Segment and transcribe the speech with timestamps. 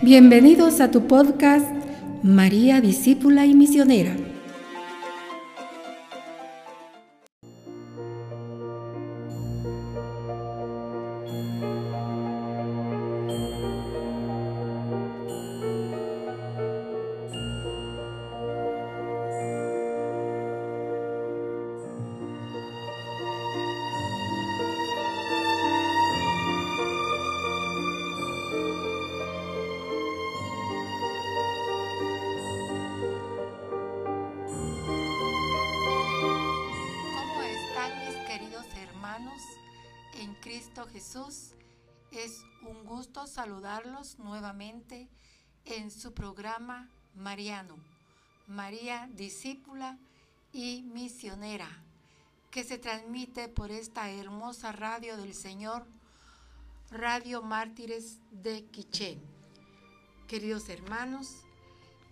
[0.00, 1.66] Bienvenidos a tu podcast
[2.22, 4.14] María Discípula y Misionera.
[47.14, 47.76] Mariano,
[48.48, 49.96] María discípula
[50.52, 51.68] y misionera,
[52.50, 55.86] que se transmite por esta hermosa radio del Señor,
[56.90, 59.18] Radio Mártires de Quiché.
[60.26, 61.42] Queridos hermanos,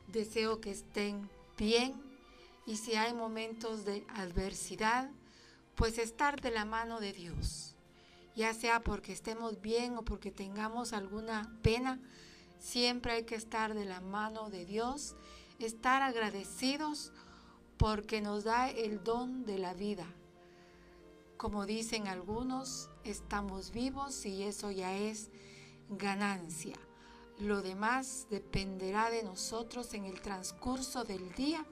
[0.07, 2.01] deseo que estén bien
[2.67, 5.11] y si hay momentos de adversidad,
[5.75, 7.75] pues estar de la mano de Dios.
[8.37, 11.99] Ya sea porque estemos bien o porque tengamos alguna pena,
[12.59, 15.17] siempre hay que estar de la mano de Dios,
[15.59, 17.13] estar agradecidos
[17.77, 20.07] porque nos da el don de la vida.
[21.37, 25.31] Como dicen algunos, estamos vivos y eso ya es
[25.91, 26.77] ganancia.
[27.39, 31.65] Lo demás dependerá de nosotros en el transcurso del día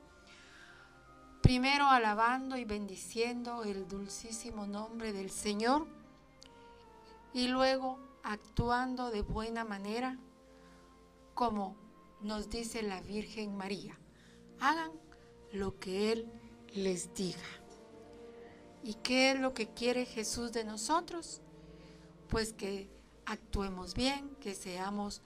[1.45, 5.87] primero alabando y bendiciendo el dulcísimo nombre del Señor
[7.35, 10.19] y luego actuando de buena manera
[11.35, 11.77] como
[12.21, 13.99] nos dice la Virgen María.
[14.61, 14.93] Hagan
[15.53, 16.33] lo que Él
[16.75, 17.39] les diga.
[18.83, 21.41] ¿Y qué es lo que quiere Jesús de nosotros?
[22.29, 22.91] Pues que
[23.27, 25.23] actuemos bien, que seamos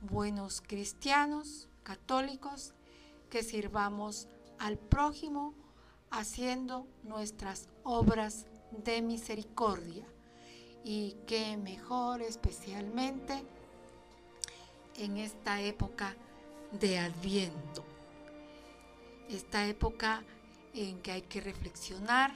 [0.00, 2.74] buenos cristianos, católicos,
[3.28, 4.28] que sirvamos
[4.58, 5.54] al prójimo
[6.10, 8.46] haciendo nuestras obras
[8.84, 10.06] de misericordia.
[10.84, 13.44] Y qué mejor especialmente
[15.00, 16.14] en esta época
[16.72, 17.84] de adviento.
[19.28, 20.22] Esta época
[20.74, 22.32] en que hay que reflexionar,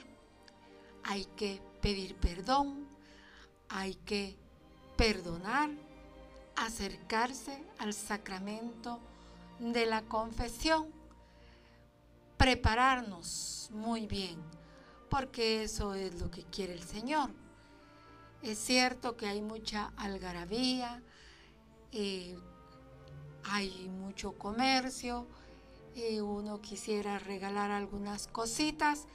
[1.03, 2.89] hay que pedir perdón,
[3.69, 4.37] hay que
[4.97, 5.71] perdonar,
[6.57, 8.99] acercarse al sacramento
[9.59, 11.05] de la confesión
[12.37, 14.39] prepararnos muy bien,
[15.09, 17.31] porque eso es lo que quiere el Señor.
[18.43, 21.03] Es cierto que hay mucha algarabía,
[21.93, 22.37] eh,
[23.45, 25.27] hay mucho comercio,
[25.97, 29.07] eh, uno quisiera regalar algunas cositas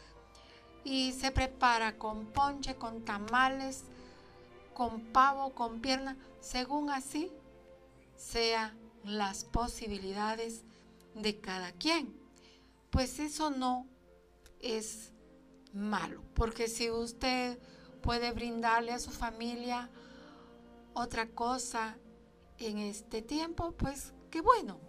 [0.84, 3.84] y se prepara con ponche, con tamales,
[4.74, 7.32] con pavo, con pierna, según así
[8.16, 10.64] sean las posibilidades
[11.16, 12.18] de cada quien.
[12.90, 13.88] Pues eso no
[14.62, 15.12] es
[15.74, 17.60] malo, porque si usted
[18.02, 19.90] puede brindarle a su familia
[20.94, 21.98] otra cosa
[22.58, 24.80] en este tiempo, pues qué bueno.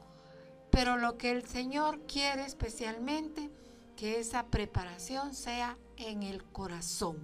[0.71, 3.51] Pero lo que el Señor quiere especialmente,
[3.97, 7.19] que esa preparación sea en el corazón,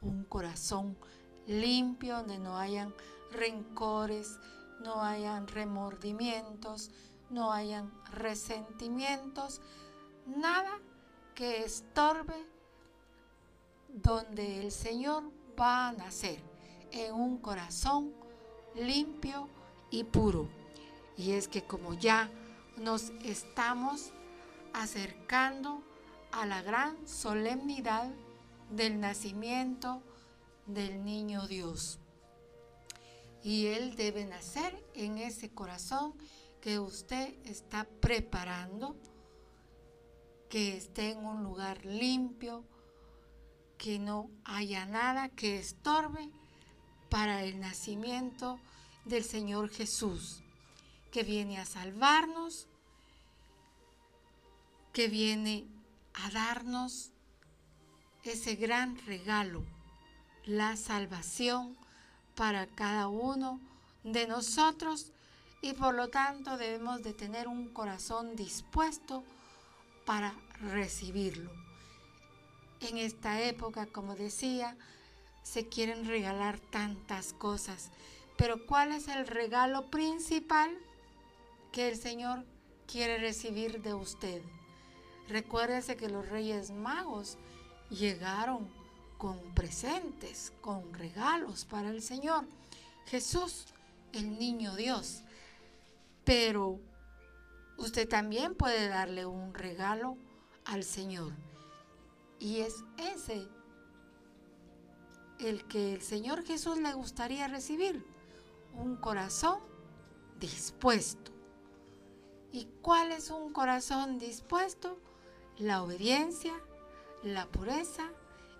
[0.00, 0.96] un corazón
[1.46, 2.92] limpio donde no hayan
[3.30, 4.38] rencores,
[4.82, 6.90] no hayan remordimientos,
[7.30, 9.60] no hayan resentimientos,
[10.26, 10.80] nada
[11.34, 12.46] que estorbe
[13.88, 15.24] donde el Señor
[15.58, 16.40] va a nacer
[16.90, 18.12] en un corazón
[18.74, 19.48] limpio
[19.90, 20.63] y puro.
[21.16, 22.30] Y es que como ya
[22.76, 24.12] nos estamos
[24.72, 25.82] acercando
[26.32, 28.12] a la gran solemnidad
[28.70, 30.02] del nacimiento
[30.66, 31.98] del niño Dios.
[33.42, 36.14] Y Él debe nacer en ese corazón
[36.60, 38.96] que usted está preparando
[40.54, 42.64] que esté en un lugar limpio,
[43.76, 46.30] que no haya nada que estorbe
[47.10, 48.60] para el nacimiento
[49.04, 50.43] del Señor Jesús,
[51.14, 52.66] que viene a salvarnos,
[54.92, 55.64] que viene
[56.12, 57.12] a darnos
[58.24, 59.62] ese gran regalo,
[60.44, 61.76] la salvación
[62.34, 63.60] para cada uno
[64.02, 65.12] de nosotros.
[65.62, 69.22] Y por lo tanto debemos de tener un corazón dispuesto
[70.04, 71.52] para recibirlo.
[72.80, 74.76] En esta época, como decía,
[75.44, 77.92] se quieren regalar tantas cosas,
[78.36, 80.76] pero ¿cuál es el regalo principal
[81.74, 82.44] que el Señor
[82.86, 84.40] quiere recibir de usted?
[85.28, 87.36] Recuérdese que los reyes magos
[87.90, 88.68] llegaron
[89.18, 92.44] con presentes, con regalos para el Señor.
[93.06, 93.66] Jesús,
[94.12, 95.24] el niño Dios,
[96.24, 96.78] Pero
[97.76, 100.16] usted también puede darle un regalo
[100.64, 101.32] al Señor.
[102.38, 103.48] Y es ese
[105.40, 108.06] el que el Señor Jesús le gustaría recibir.
[108.74, 109.58] Un corazón
[110.38, 111.33] dispuesto.
[112.54, 114.96] ¿Y cuál es un corazón dispuesto?
[115.58, 116.54] La obediencia,
[117.24, 118.08] la pureza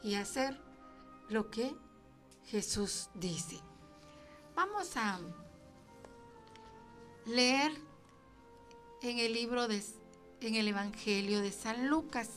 [0.03, 0.61] y hacer
[1.29, 1.73] lo que
[2.47, 3.61] Jesús dice.
[4.57, 5.21] Vamos a
[7.27, 7.71] leer
[9.03, 9.81] en el libro de
[10.41, 12.31] en el Evangelio de San Lucas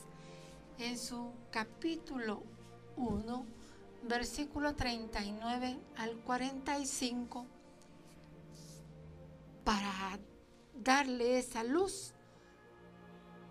[0.78, 2.40] en su capítulo
[2.96, 3.46] 1,
[4.04, 7.46] versículo 39 al 45
[9.64, 10.12] para
[10.82, 12.12] darle esa luz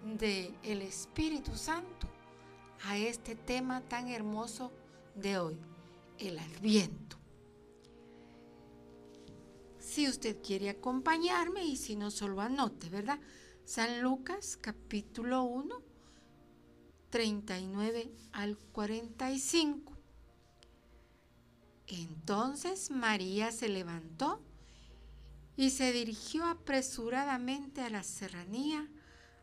[0.04, 2.08] de el Espíritu Santo
[2.84, 4.72] a este tema tan hermoso
[5.16, 5.58] de hoy,
[6.20, 7.18] el Adviento.
[9.80, 13.20] Si usted quiere acompañarme y si no, solo anote, ¿verdad?
[13.66, 15.82] San Lucas capítulo 1,
[17.10, 19.94] 39 al 45.
[21.88, 24.42] Entonces María se levantó
[25.58, 28.88] y se dirigió apresuradamente a la serranía,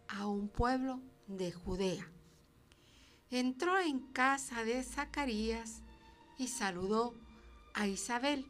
[0.07, 2.09] a un pueblo de Judea.
[3.31, 5.83] Entró en casa de Zacarías
[6.39, 7.15] y saludó
[7.75, 8.47] a Isabel.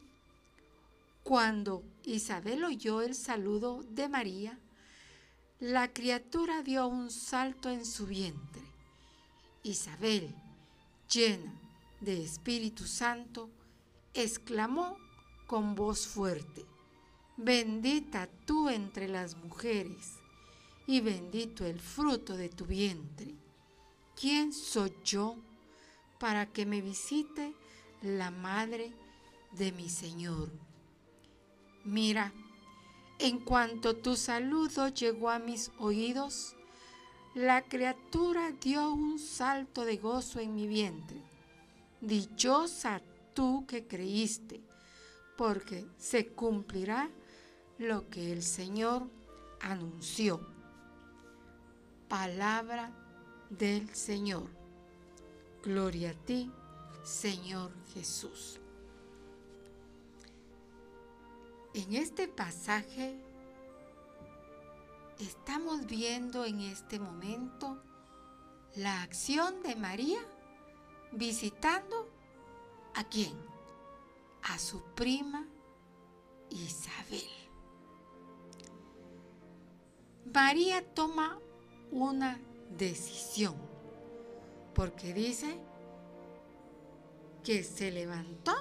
[1.23, 4.59] Cuando Isabel oyó el saludo de María,
[5.59, 8.61] la criatura dio un salto en su vientre.
[9.63, 10.35] Isabel,
[11.11, 11.51] llena
[11.99, 13.49] de Espíritu Santo,
[14.13, 14.97] exclamó
[15.47, 16.63] con voz fuerte,
[17.37, 20.19] Bendita tú entre las mujeres,
[20.87, 23.35] y bendito el fruto de tu vientre.
[24.15, 25.35] ¿Quién soy yo
[26.17, 27.53] para que me visite
[28.01, 28.93] la madre
[29.51, 30.49] de mi Señor?
[31.83, 32.31] Mira,
[33.19, 36.55] en cuanto tu saludo llegó a mis oídos,
[37.33, 41.21] la criatura dio un salto de gozo en mi vientre.
[41.99, 43.01] Dichosa
[43.33, 44.61] tú que creíste,
[45.35, 47.09] porque se cumplirá
[47.77, 49.07] lo que el Señor
[49.61, 50.39] anunció.
[52.07, 52.91] Palabra
[53.49, 54.47] del Señor.
[55.63, 56.51] Gloria a ti,
[57.03, 58.59] Señor Jesús.
[61.73, 63.19] En este pasaje
[65.19, 67.81] estamos viendo en este momento
[68.75, 70.19] la acción de María
[71.11, 72.09] visitando
[72.93, 73.33] a quién?
[74.43, 75.45] A su prima
[76.49, 77.44] Isabel.
[80.35, 81.39] María toma
[81.91, 82.41] una
[82.77, 83.55] decisión,
[84.73, 85.57] porque dice
[87.41, 88.51] que se levantó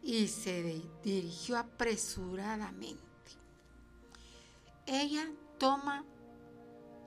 [0.00, 3.02] y se dirigió apresuradamente.
[4.86, 5.28] Ella
[5.58, 6.04] toma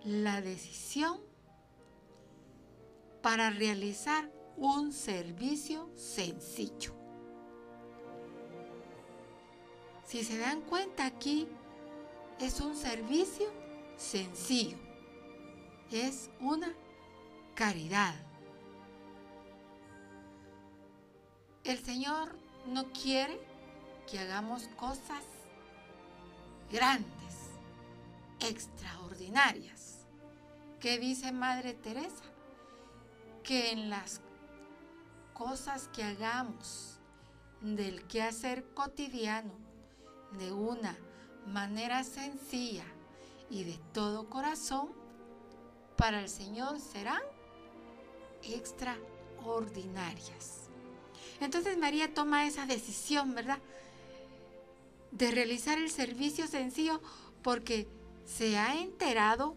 [0.04, 1.22] la decisión
[3.22, 6.94] para realizar un servicio sencillo.
[10.06, 11.48] Si se dan cuenta aquí,
[12.42, 13.65] es un servicio
[13.98, 14.78] sencillo.
[15.92, 16.74] Es una
[17.54, 18.16] caridad.
[21.64, 22.38] El Señor
[22.68, 23.40] no quiere
[24.10, 25.24] que hagamos cosas
[26.72, 27.50] grandes,
[28.40, 30.06] extraordinarias.
[30.80, 32.24] ¿Qué dice Madre Teresa?
[33.44, 34.22] Que en las
[35.34, 37.00] cosas que hagamos
[37.62, 39.54] del quehacer cotidiano
[40.38, 40.96] de una
[41.48, 42.86] manera sencilla
[43.50, 44.90] y de todo corazón,
[45.96, 47.22] para el Señor serán
[48.44, 50.70] extraordinarias.
[51.40, 53.60] Entonces María toma esa decisión, ¿verdad?
[55.12, 57.02] De realizar el servicio sencillo
[57.42, 57.88] porque
[58.26, 59.56] se ha enterado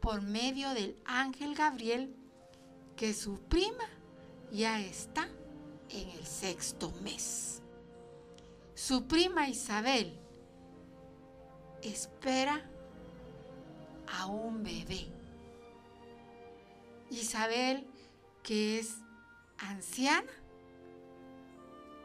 [0.00, 2.14] por medio del ángel Gabriel
[2.96, 3.88] que su prima
[4.52, 5.28] ya está
[5.88, 7.62] en el sexto mes.
[8.74, 10.18] Su prima Isabel
[11.82, 12.70] espera
[14.18, 15.06] a un bebé.
[17.10, 17.86] Isabel,
[18.42, 18.96] que es
[19.58, 20.30] anciana,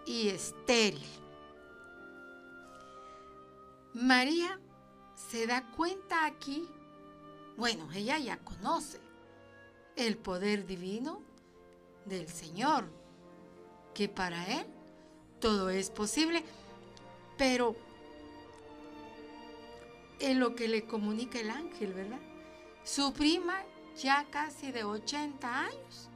[0.06, 1.06] y estéril.
[3.94, 4.60] María
[5.16, 6.68] se da cuenta aquí,
[7.58, 9.00] bueno, ella ya conoce
[9.96, 11.22] el poder divino
[12.06, 12.86] del Señor,
[13.94, 14.66] que para Él
[15.40, 16.44] todo es posible,
[17.38, 17.76] pero
[20.20, 22.20] en lo que le comunica el ángel, ¿verdad?
[22.84, 23.64] Su prima,
[23.96, 26.10] ya casi de 80 años,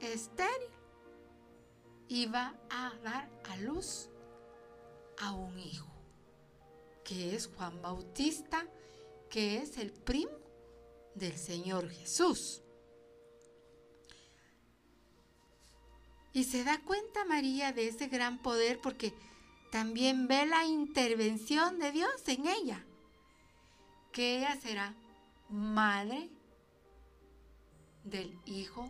[0.00, 0.68] estéril,
[2.08, 4.08] iba a dar a luz
[5.18, 5.86] a un hijo.
[7.04, 8.66] que es Juan Bautista,
[9.28, 10.38] que es el primo
[11.14, 12.62] del Señor Jesús.
[16.32, 19.12] Y se da cuenta María de ese gran poder porque
[19.70, 22.84] también ve la intervención de Dios en ella,
[24.14, 24.94] que ella será
[25.50, 26.30] madre
[28.04, 28.88] del Hijo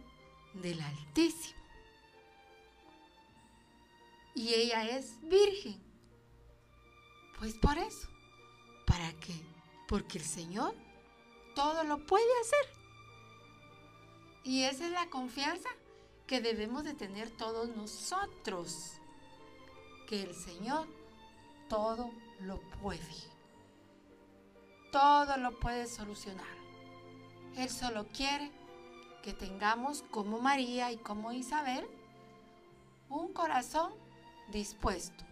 [0.53, 1.59] del Altísimo.
[4.35, 5.83] Y ella es virgen.
[7.39, 8.09] Pues por eso.
[8.87, 9.35] ¿Para qué?
[9.89, 10.75] Porque el Señor
[11.55, 12.75] todo lo puede hacer.
[14.45, 15.71] Y esa es la confianza
[16.27, 19.01] que debemos de tener todos nosotros.
[20.07, 20.87] Que el Señor
[21.71, 23.34] todo lo puede.
[24.95, 26.47] Todo lo puede solucionar.
[27.57, 28.53] Él solo quiere
[29.25, 31.85] que tengamos como María y como Isabel
[33.09, 33.93] un corazón
[34.53, 35.25] dispuesto.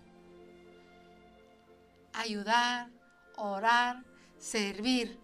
[2.12, 2.90] Ayudar,
[3.36, 4.02] orar,
[4.36, 5.20] servir.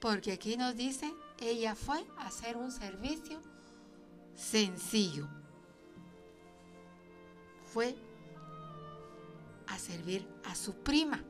[0.00, 3.38] Porque aquí nos dice, ella fue a hacer un servicio
[4.34, 5.28] sencillo.
[7.66, 7.94] Fue
[9.66, 11.22] a servir a su prima.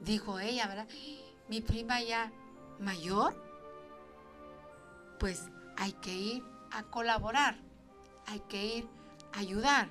[0.00, 0.88] Dijo ella, ¿verdad?
[1.48, 2.32] Mi prima ya
[2.78, 3.34] mayor,
[5.18, 7.56] pues hay que ir a colaborar,
[8.26, 8.88] hay que ir
[9.32, 9.88] a ayudar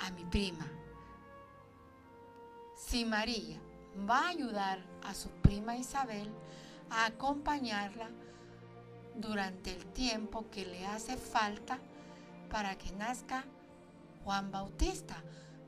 [0.00, 0.66] a mi prima.
[2.76, 3.58] Si María
[4.08, 6.30] va a ayudar a su prima Isabel
[6.90, 8.10] a acompañarla
[9.14, 11.78] durante el tiempo que le hace falta
[12.50, 13.44] para que nazca
[14.24, 15.16] Juan Bautista,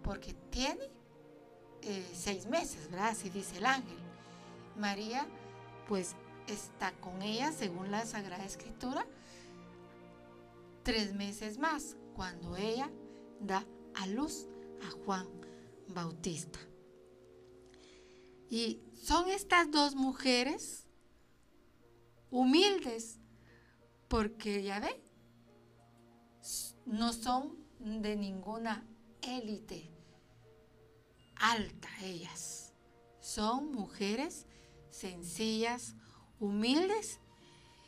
[0.02, 0.90] porque tiene
[1.86, 3.08] eh, seis meses, ¿verdad?
[3.08, 3.98] Así dice el ángel.
[4.76, 5.26] María,
[5.88, 6.14] pues
[6.48, 9.06] está con ella, según la Sagrada Escritura,
[10.82, 12.90] tres meses más, cuando ella
[13.40, 13.64] da
[13.94, 14.46] a luz
[14.82, 15.26] a Juan
[15.88, 16.58] Bautista.
[18.48, 20.86] Y son estas dos mujeres
[22.30, 23.18] humildes,
[24.08, 25.02] porque ya ve,
[26.86, 28.86] no son de ninguna
[29.22, 29.93] élite
[31.44, 32.72] alta ellas.
[33.20, 34.46] Son mujeres
[34.90, 35.94] sencillas,
[36.40, 37.20] humildes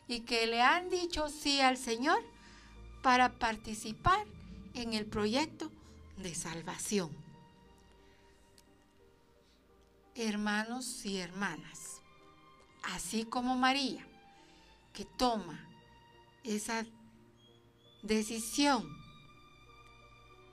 [0.08, 2.22] y que le han dicho sí al Señor
[3.02, 4.26] para participar
[4.74, 5.70] en el proyecto
[6.18, 7.10] de salvación.
[10.14, 12.02] Hermanos y hermanas,
[12.82, 14.06] así como María,
[14.92, 15.66] que toma
[16.44, 16.86] esa
[18.02, 18.86] decisión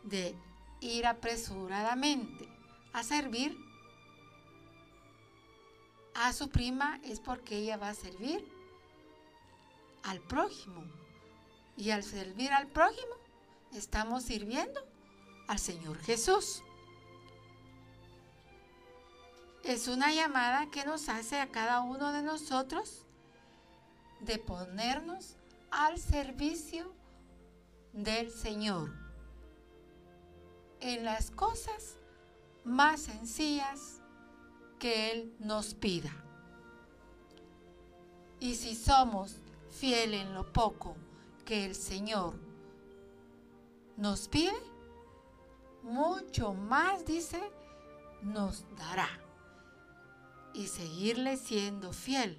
[0.03, 0.35] de
[0.81, 2.52] ir apresuradamente
[2.93, 3.57] a servir
[6.15, 8.47] a su prima es porque ella va a servir
[10.03, 10.83] al prójimo.
[11.75, 13.15] Y al servir al prójimo,
[13.73, 14.79] estamos sirviendo
[15.47, 16.61] al Señor Jesús.
[19.63, 23.05] Es una llamada que nos hace a cada uno de nosotros
[24.19, 25.35] de ponernos
[25.71, 26.93] al servicio
[27.93, 28.93] del Señor
[30.79, 31.97] en las cosas
[32.63, 34.01] más sencillas
[34.79, 36.11] que Él nos pida.
[38.39, 39.39] Y si somos
[39.69, 40.95] fieles en lo poco
[41.45, 42.33] que el Señor
[43.97, 44.53] nos pide,
[45.81, 47.39] mucho más, dice,
[48.21, 49.09] nos dará.
[50.53, 52.37] Y seguirle siendo fiel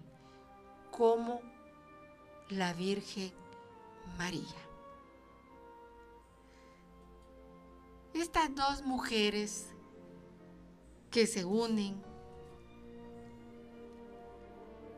[0.90, 1.40] como
[2.48, 3.32] la Virgen
[4.16, 4.64] María.
[8.12, 9.73] Estas dos mujeres
[11.14, 12.02] que se unen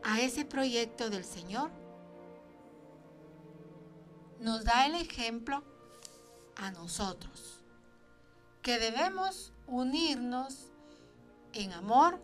[0.02, 1.70] a ese proyecto del Señor,
[4.40, 5.62] nos da el ejemplo
[6.56, 7.60] a nosotros,
[8.62, 10.72] que debemos unirnos
[11.52, 12.18] en amor,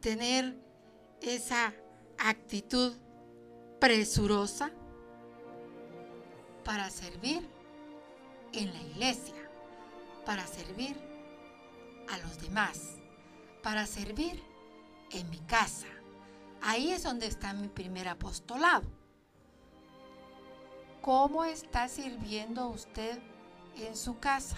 [0.00, 0.54] tener
[1.22, 1.72] esa
[2.18, 2.94] actitud
[3.80, 4.70] presurosa
[6.62, 7.48] para servir
[8.52, 9.50] en la iglesia,
[10.26, 11.05] para servir
[12.08, 12.96] a los demás,
[13.62, 14.42] para servir
[15.10, 15.86] en mi casa.
[16.62, 18.86] Ahí es donde está mi primer apostolado.
[21.02, 23.20] ¿Cómo está sirviendo usted
[23.76, 24.56] en su casa?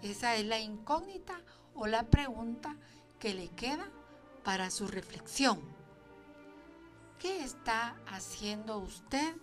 [0.00, 1.40] Esa es la incógnita
[1.74, 2.76] o la pregunta
[3.18, 3.88] que le queda
[4.44, 5.60] para su reflexión.
[7.18, 9.36] ¿Qué está haciendo usted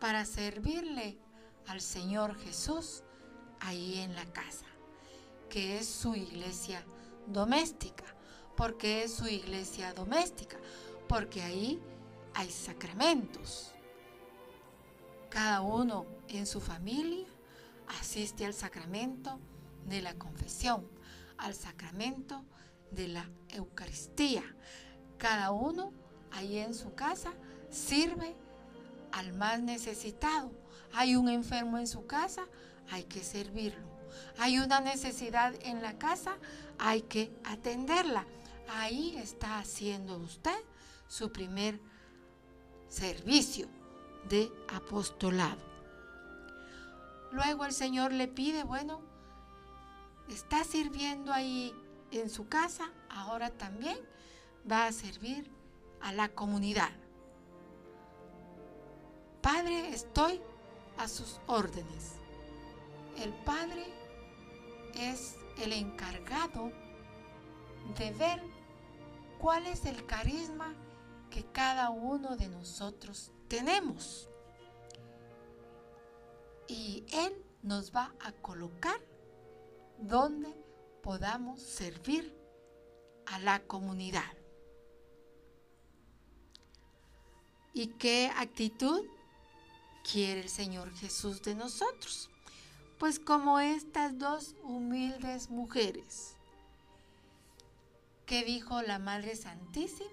[0.00, 1.18] para servirle
[1.66, 3.02] al Señor Jesús
[3.60, 4.67] ahí en la casa?
[5.48, 6.84] Que es su iglesia
[7.26, 8.04] doméstica
[8.58, 10.56] porque es su iglesia doméstica,
[11.06, 11.80] porque ahí
[12.34, 13.70] hay sacramentos.
[15.30, 17.28] Cada uno en su familia
[18.00, 19.38] asiste al sacramento
[19.86, 20.88] de la confesión,
[21.36, 22.44] al sacramento
[22.90, 24.42] de la Eucaristía.
[25.18, 25.92] Cada uno
[26.32, 27.32] ahí en su casa
[27.70, 28.34] sirve
[29.12, 30.50] al más necesitado.
[30.94, 32.44] Hay un enfermo en su casa,
[32.90, 33.97] hay que servirlo.
[34.38, 36.36] Hay una necesidad en la casa,
[36.78, 38.24] hay que atenderla.
[38.68, 40.58] Ahí está haciendo usted
[41.08, 41.80] su primer
[42.88, 43.68] servicio
[44.28, 45.60] de apostolado.
[47.32, 49.00] Luego el Señor le pide, bueno,
[50.28, 51.74] está sirviendo ahí
[52.10, 53.98] en su casa, ahora también
[54.70, 55.50] va a servir
[56.00, 56.90] a la comunidad.
[59.42, 60.40] Padre, estoy
[60.98, 62.14] a sus órdenes.
[63.18, 63.86] El Padre
[64.98, 66.72] es el encargado
[67.96, 68.42] de ver
[69.38, 70.74] cuál es el carisma
[71.30, 74.28] que cada uno de nosotros tenemos.
[76.66, 79.00] Y Él nos va a colocar
[79.98, 80.54] donde
[81.02, 82.36] podamos servir
[83.26, 84.36] a la comunidad.
[87.72, 89.04] ¿Y qué actitud
[90.10, 92.30] quiere el Señor Jesús de nosotros?
[92.98, 96.34] Pues como estas dos humildes mujeres
[98.26, 100.10] que dijo la Madre Santísima,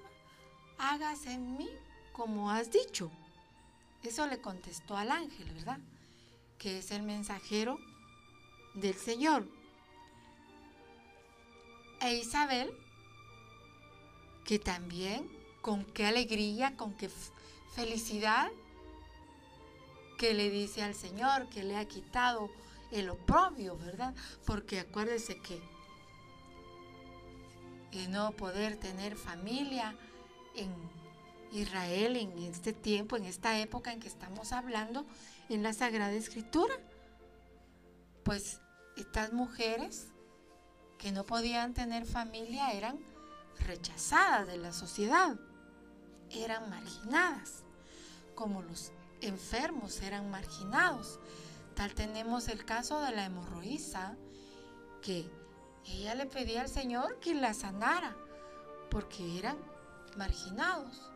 [0.78, 1.70] hágase en mí
[2.14, 3.12] como has dicho.
[4.04, 5.80] Eso le contestó al ángel, ¿verdad?
[6.60, 7.80] Que es el mensajero
[8.76, 9.48] del Señor.
[12.02, 12.72] E Isabel,
[14.44, 15.28] que también,
[15.62, 17.10] con qué alegría, con qué
[17.74, 18.52] felicidad,
[20.20, 22.50] que le dice al Señor que le ha quitado
[22.92, 24.14] el oprobio, ¿verdad?
[24.46, 25.62] Porque acuérdese que
[28.10, 29.96] no poder tener familia
[30.56, 30.70] en
[31.52, 35.06] Israel en este tiempo, en esta época en que estamos hablando
[35.50, 36.76] en la Sagrada Escritura,
[38.24, 38.60] pues
[38.98, 40.08] estas mujeres
[40.98, 43.00] que no podían tener familia eran
[43.60, 45.38] rechazadas de la sociedad,
[46.32, 47.64] eran marginadas,
[48.34, 51.20] como los enfermos eran marginados.
[51.76, 54.16] Tal tenemos el caso de la hemorroísa,
[55.02, 55.30] que
[55.86, 58.16] ella le pedía al Señor que la sanara,
[58.90, 59.58] porque eran
[60.18, 61.12] marginados,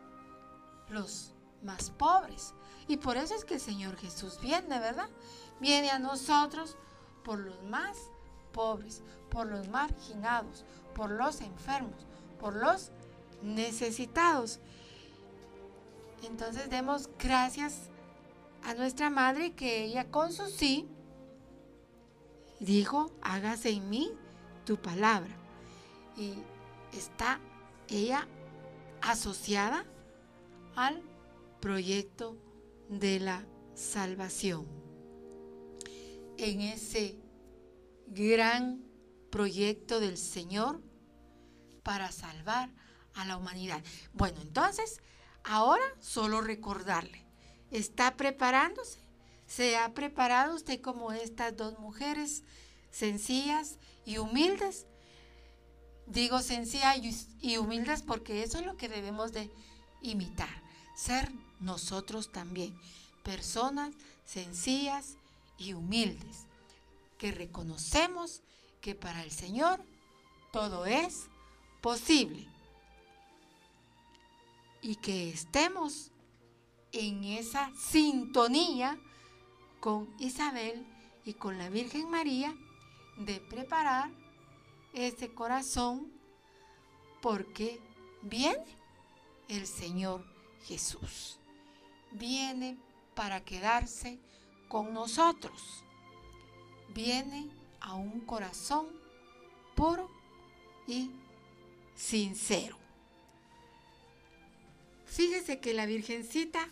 [0.88, 2.54] los más pobres.
[2.88, 5.08] Y por eso es que el Señor Jesús viene, ¿verdad?
[5.60, 6.76] Viene a nosotros
[7.24, 7.96] por los más
[8.52, 12.06] pobres, por los marginados, por los enfermos,
[12.38, 12.90] por los
[13.42, 14.60] necesitados.
[16.22, 17.90] Entonces demos gracias
[18.62, 20.88] a nuestra madre que ella con su sí
[22.60, 24.12] dijo, hágase en mí
[24.64, 25.34] tu palabra.
[26.16, 26.34] Y
[26.96, 27.40] está
[27.88, 28.28] ella
[29.00, 29.84] asociada
[30.76, 31.02] al
[31.60, 32.36] proyecto
[32.88, 33.44] de la
[33.74, 34.66] salvación.
[36.36, 37.18] En ese
[38.06, 38.82] gran
[39.30, 40.80] proyecto del Señor
[41.82, 42.70] para salvar
[43.14, 43.82] a la humanidad.
[44.12, 45.00] Bueno, entonces,
[45.44, 47.24] ahora solo recordarle,
[47.70, 48.98] ¿está preparándose?
[49.46, 52.44] ¿Se ha preparado usted como estas dos mujeres
[52.90, 54.86] sencillas y humildes?
[56.06, 59.50] Digo sencillas y humildes porque eso es lo que debemos de
[60.02, 60.62] imitar,
[60.96, 61.30] ser
[61.60, 62.76] nosotros también,
[63.22, 65.16] personas sencillas
[65.58, 66.46] y humildes,
[67.18, 68.42] que reconocemos
[68.80, 69.84] que para el Señor
[70.52, 71.26] todo es
[71.80, 72.46] posible
[74.82, 76.10] y que estemos
[76.92, 78.98] en esa sintonía
[79.80, 80.86] con Isabel
[81.24, 82.54] y con la Virgen María
[83.16, 84.10] de preparar
[84.92, 86.12] ese corazón
[87.20, 87.80] porque
[88.22, 88.64] viene
[89.48, 90.24] el Señor
[90.64, 91.38] Jesús.
[92.12, 92.78] Viene
[93.14, 94.18] para quedarse
[94.68, 95.84] con nosotros.
[96.94, 97.50] Viene
[97.80, 98.86] a un corazón
[99.74, 100.10] puro
[100.86, 101.10] y
[101.94, 102.76] sincero.
[105.04, 106.68] Fíjese que la Virgencita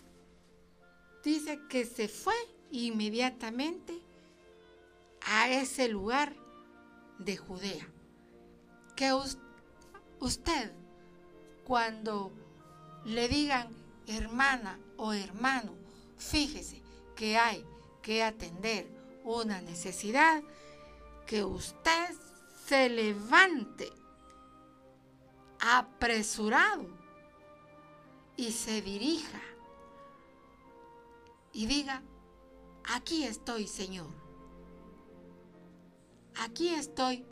[1.23, 2.35] dice que se fue
[2.71, 3.99] inmediatamente
[5.21, 6.35] a ese lugar
[7.17, 7.87] de Judea.
[8.95, 9.13] Que
[10.19, 10.71] usted,
[11.65, 12.31] cuando
[13.05, 13.69] le digan
[14.07, 15.73] hermana o hermano,
[16.17, 16.81] fíjese
[17.15, 17.65] que hay
[18.01, 18.87] que atender
[19.23, 20.41] una necesidad,
[21.25, 22.15] que usted
[22.65, 23.91] se levante
[25.59, 26.87] apresurado
[28.37, 29.41] y se dirija
[31.53, 32.03] y diga,
[32.83, 34.09] aquí estoy Señor,
[36.35, 37.25] aquí estoy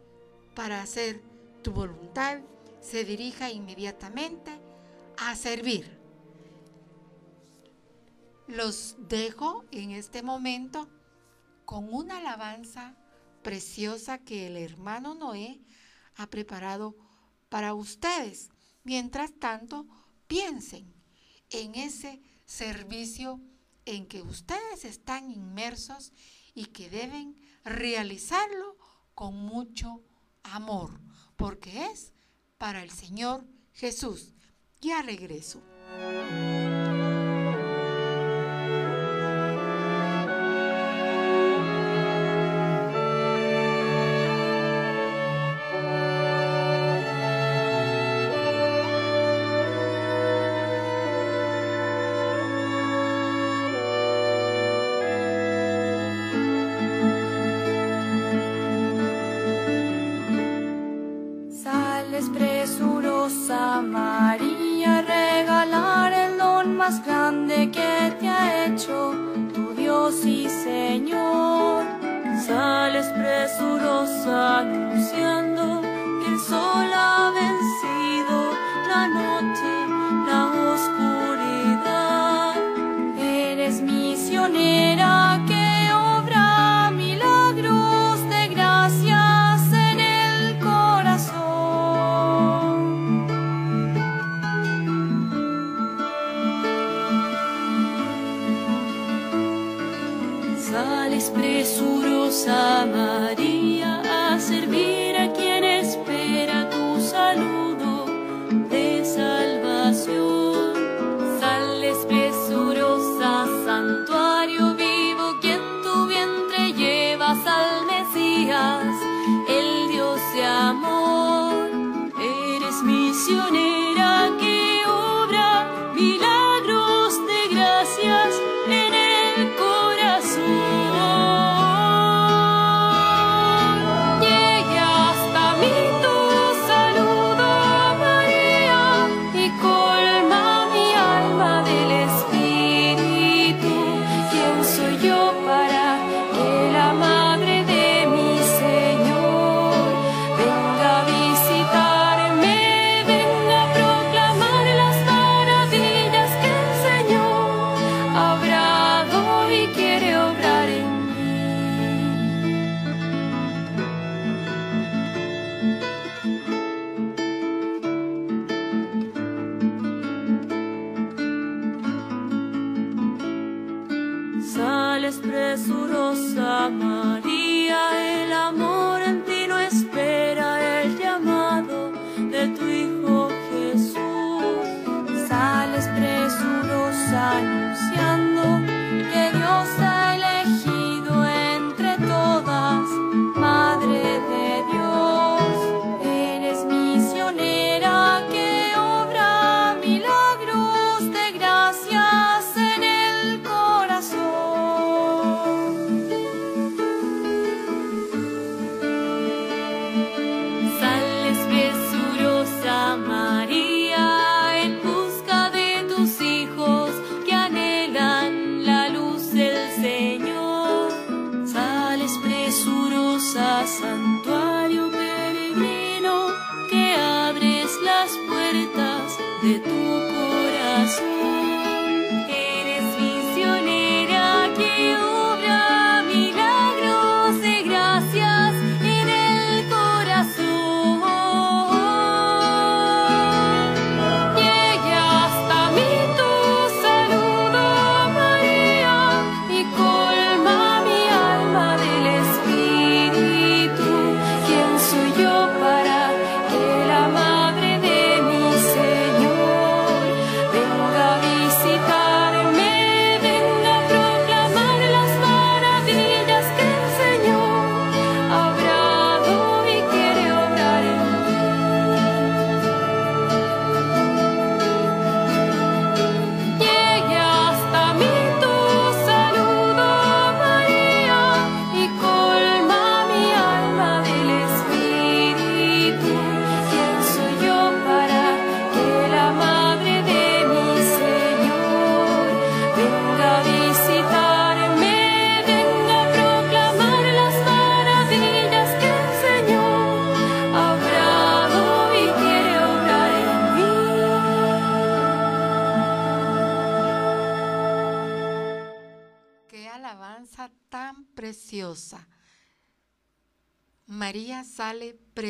[0.56, 1.21] para hacer
[1.63, 2.41] tu voluntad,
[2.82, 4.51] se dirija inmediatamente
[5.17, 5.97] a servir.
[8.47, 10.88] Los dejo en este momento
[11.65, 12.95] con una alabanza
[13.43, 15.62] preciosa que el hermano Noé
[16.15, 16.95] ha preparado
[17.49, 18.49] para ustedes.
[18.84, 19.86] Mientras tanto,
[20.27, 20.93] piensen
[21.49, 23.41] en ese servicio
[23.88, 26.12] en que ustedes están inmersos
[26.54, 28.78] y que deben realizarlo
[29.15, 30.04] con mucho
[30.43, 31.00] amor,
[31.36, 32.13] porque es
[32.58, 34.34] para el Señor Jesús.
[34.82, 35.62] Ya regreso.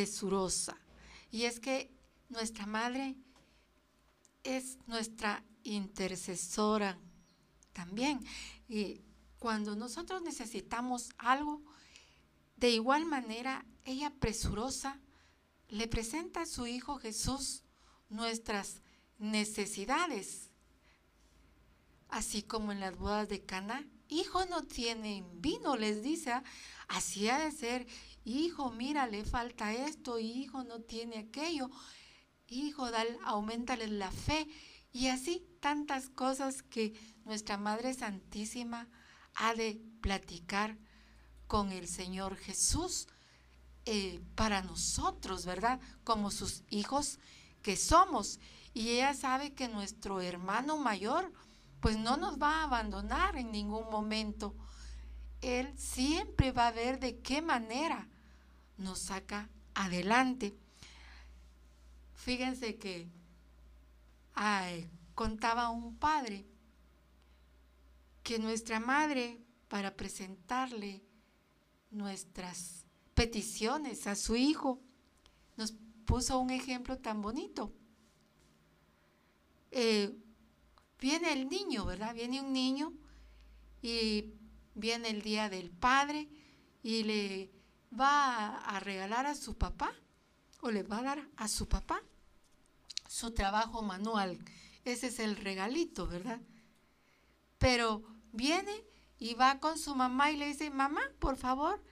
[0.08, 0.78] Presurosa.
[1.32, 1.92] Y es que
[2.30, 3.16] nuestra madre
[4.44, 6.98] es nuestra intercesora
[7.74, 8.26] también.
[8.70, 9.02] Y
[9.38, 11.62] cuando nosotros necesitamos algo,
[12.56, 15.00] de igual manera, ella presurosa
[15.68, 17.64] le presenta a su Hijo Jesús
[18.08, 18.82] nuestras
[19.20, 20.52] necesidades.
[22.08, 26.44] Así como en las bodas de Cana, hijo no tiene vino, les dice, ¿ah?
[26.88, 27.86] así ha de ser,
[28.28, 31.70] hijo, mira, le falta esto, hijo, no tiene aquello,
[32.48, 34.48] hijo, dale, aumentale la fe,
[34.92, 38.90] y así tantas cosas que nuestra Madre Santísima
[39.36, 40.78] ha de platicar
[41.48, 43.08] con el Señor Jesús
[43.86, 45.80] eh, para nosotros, ¿verdad?
[46.04, 47.20] Como sus hijos
[47.62, 48.40] que somos.
[48.74, 51.32] Y ella sabe que nuestro hermano mayor,
[51.80, 54.56] pues no nos va a abandonar en ningún momento.
[55.42, 58.10] Él siempre va a ver de qué manera
[58.78, 60.56] nos saca adelante.
[62.14, 63.08] Fíjense que
[65.16, 66.46] contaba un padre
[68.24, 71.02] que nuestra madre, para presentarle
[71.92, 74.82] nuestras peticiones a su hijo,
[75.56, 75.74] nos
[76.06, 77.74] puso un ejemplo tan bonito.
[79.72, 80.16] Eh,
[81.00, 82.14] viene el niño, ¿verdad?
[82.14, 82.94] Viene un niño
[83.82, 84.34] y
[84.76, 86.28] viene el día del padre
[86.84, 87.57] y le
[87.92, 89.94] va a regalar a su papá
[90.62, 92.02] o le va a dar a su papá
[93.08, 94.40] su trabajo manual.
[94.84, 96.42] Ese es el regalito, ¿verdad?
[97.58, 98.84] Pero viene
[99.18, 101.84] y va con su mamá y le dice, mamá, por favor,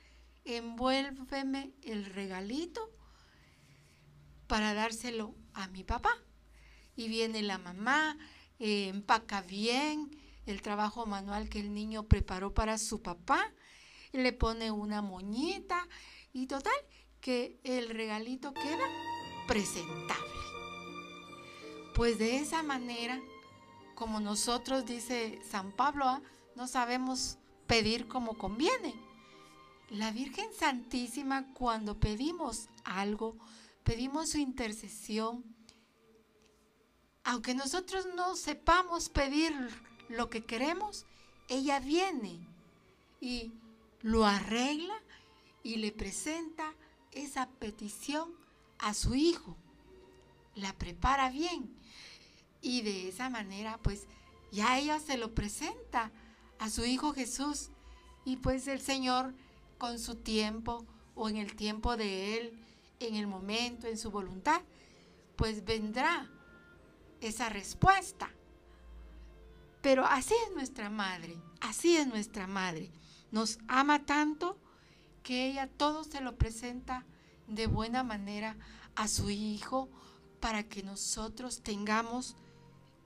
[0.43, 2.91] envuélveme el regalito
[4.47, 6.12] para dárselo a mi papá.
[6.95, 8.17] Y viene la mamá,
[8.60, 10.12] eh, empaca bien
[10.45, 13.51] el trabajo manual que el niño preparó para su papá,
[14.17, 15.88] le pone una moñita
[16.34, 16.73] y total,
[17.21, 18.88] que el regalito queda
[19.47, 20.23] presentable.
[21.95, 23.19] Pues de esa manera,
[23.95, 26.21] como nosotros, dice San Pablo, ¿ah?
[26.56, 28.93] no sabemos pedir como conviene.
[29.89, 33.38] La Virgen Santísima, cuando pedimos algo,
[33.84, 35.43] pedimos su intercesión,
[37.23, 39.54] aunque nosotros no sepamos pedir
[40.10, 41.06] lo que queremos,
[41.47, 42.47] ella viene
[43.19, 43.51] y
[44.06, 45.02] lo arregla
[45.63, 46.76] y le presenta
[47.12, 48.30] esa petición
[48.78, 49.58] a su hijo.
[50.54, 51.76] La prepara bien
[52.62, 54.06] y de esa manera pues
[54.52, 56.12] ya ella se lo presenta
[56.60, 57.72] a su hijo Jesús
[58.26, 59.34] y pues el Señor
[59.80, 62.60] con su tiempo o en el tiempo de Él,
[63.00, 64.62] en el momento, en su voluntad,
[65.36, 66.30] pues vendrá
[67.22, 68.30] esa respuesta.
[69.82, 72.91] Pero así es nuestra madre, así es nuestra madre.
[73.36, 74.58] Nos ama tanto
[75.21, 77.06] que ella todo se lo presenta
[77.48, 78.56] de buena manera
[78.95, 79.89] a su hijo
[80.39, 82.38] para que nosotros tengamos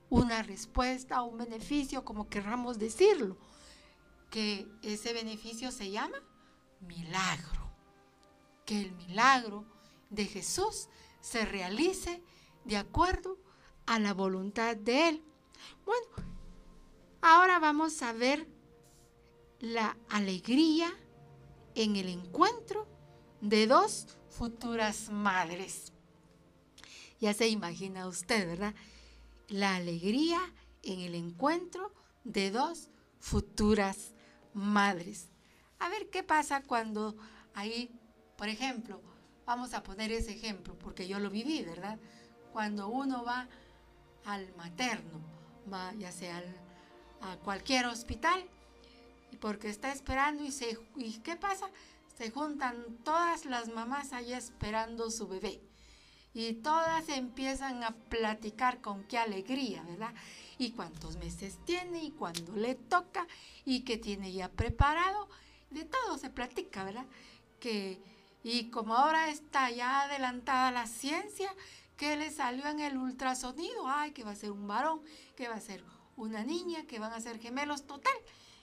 [0.08, 3.38] una respuesta, un beneficio, como querramos decirlo,
[4.30, 6.18] que ese beneficio se llama
[6.78, 7.68] milagro.
[8.64, 9.64] Que el milagro
[10.10, 10.88] de Jesús
[11.20, 12.22] se realice
[12.64, 13.36] de acuerdo
[13.84, 15.24] a la voluntad de Él.
[15.84, 16.06] Bueno,
[17.20, 18.59] ahora vamos a ver
[19.60, 20.92] la alegría
[21.74, 22.88] en el encuentro
[23.40, 25.92] de dos futuras madres.
[27.20, 28.74] Ya se imagina usted, ¿verdad?
[29.48, 30.40] La alegría
[30.82, 31.92] en el encuentro
[32.24, 34.14] de dos futuras
[34.54, 35.28] madres.
[35.78, 37.16] A ver qué pasa cuando
[37.54, 37.90] ahí,
[38.36, 39.02] por ejemplo,
[39.44, 41.98] vamos a poner ese ejemplo, porque yo lo viví, ¿verdad?
[42.52, 43.48] Cuando uno va
[44.24, 45.20] al materno,
[45.70, 46.42] va ya sea
[47.20, 48.48] a cualquier hospital,
[49.38, 51.68] porque está esperando y, se, y ¿qué pasa?
[52.16, 55.60] Se juntan todas las mamás allá esperando su bebé.
[56.32, 60.14] Y todas empiezan a platicar con qué alegría, ¿verdad?
[60.58, 63.26] Y cuántos meses tiene y cuándo le toca
[63.64, 65.28] y qué tiene ya preparado.
[65.70, 67.06] De todo se platica, ¿verdad?
[67.58, 68.00] Que,
[68.44, 71.52] y como ahora está ya adelantada la ciencia,
[71.96, 75.02] que le salió en el ultrasonido, ay, que va a ser un varón,
[75.36, 75.84] que va a ser
[76.16, 78.14] una niña, que van a ser gemelos, total,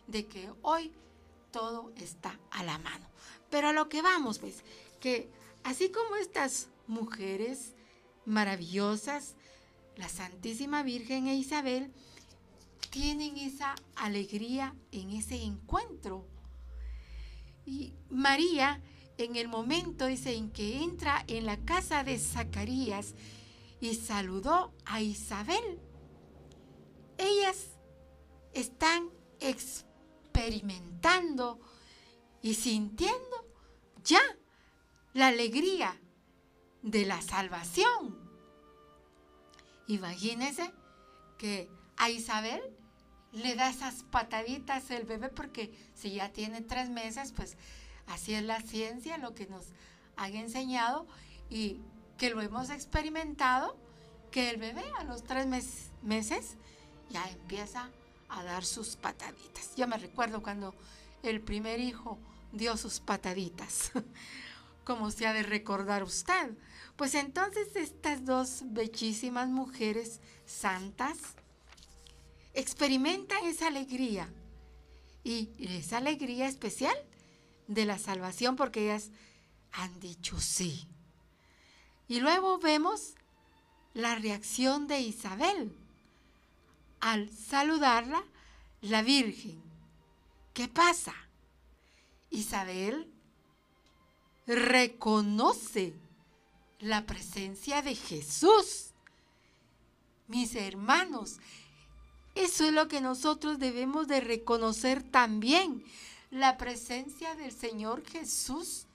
[0.07, 0.91] de que hoy
[1.51, 3.05] todo está a la mano.
[3.49, 4.63] Pero a lo que vamos, pues,
[4.99, 5.29] que
[5.63, 7.73] así como estas mujeres
[8.25, 9.35] maravillosas,
[9.95, 11.91] la Santísima Virgen e Isabel,
[12.89, 16.25] tienen esa alegría en ese encuentro.
[17.65, 18.81] Y María,
[19.17, 23.13] en el momento, dice, en que entra en la casa de Zacarías
[23.79, 25.79] y saludó a Isabel,
[27.17, 27.67] ellas
[28.53, 29.09] están
[30.37, 31.59] experimentando
[32.41, 33.45] y sintiendo
[34.03, 34.21] ya
[35.13, 35.99] la alegría
[36.83, 38.15] de la salvación.
[39.87, 40.71] Imagínense
[41.39, 42.61] que a Isabel
[43.31, 47.57] le da esas pataditas el bebé porque si ya tiene tres meses, pues
[48.05, 49.65] así es la ciencia, lo que nos
[50.17, 51.07] han enseñado
[51.49, 51.81] y
[52.17, 53.75] que lo hemos experimentado,
[54.31, 55.47] que el bebé a los tres
[56.03, 56.57] meses
[57.09, 57.89] ya empieza
[58.29, 59.75] a dar sus pataditas.
[59.75, 60.73] Yo me recuerdo cuando
[61.23, 62.17] el primer hijo
[62.51, 63.91] dio sus pataditas,
[64.83, 66.57] como se ha de recordar usted.
[66.95, 71.17] Pues entonces estas dos bellísimas mujeres santas
[72.53, 74.29] experimentan esa alegría
[75.23, 76.95] y esa alegría especial
[77.67, 79.11] de la salvación porque ellas
[79.71, 80.87] han dicho sí.
[82.07, 83.15] Y luego vemos
[83.93, 85.75] la reacción de Isabel
[86.99, 88.23] al saludarla
[88.81, 89.61] la Virgen.
[90.53, 91.13] ¿Qué pasa?
[92.29, 93.11] Isabel
[94.45, 95.93] reconoce
[96.79, 98.91] la presencia de Jesús.
[100.27, 101.37] Mis hermanos,
[102.35, 105.83] eso es lo que nosotros debemos de reconocer también,
[106.29, 108.85] la presencia del Señor Jesús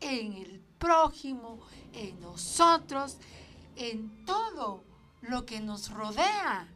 [0.00, 1.58] en el prójimo,
[1.94, 3.16] en nosotros,
[3.76, 4.84] en todo
[5.22, 6.68] lo que nos rodea,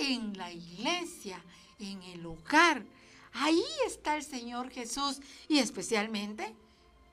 [0.00, 1.42] en la iglesia,
[1.78, 2.84] en el hogar.
[3.32, 6.54] Ahí está el Señor Jesús y especialmente,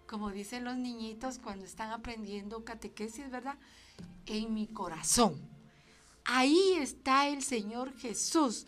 [0.08, 3.58] como dicen los niñitos cuando están aprendiendo catequesis, ¿verdad?
[4.26, 5.40] En mi corazón.
[6.26, 8.66] Ahí está el Señor Jesús.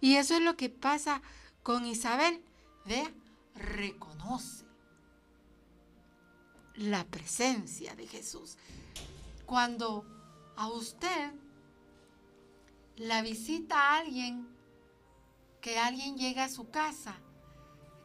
[0.00, 1.22] Y eso es lo que pasa
[1.62, 2.42] con Isabel.
[2.86, 3.12] Vea,
[3.54, 4.64] reconoce
[6.76, 8.56] la presencia de Jesús.
[9.46, 10.04] Cuando
[10.56, 11.32] a usted
[13.00, 14.46] la visita a alguien,
[15.62, 17.16] que alguien llega a su casa,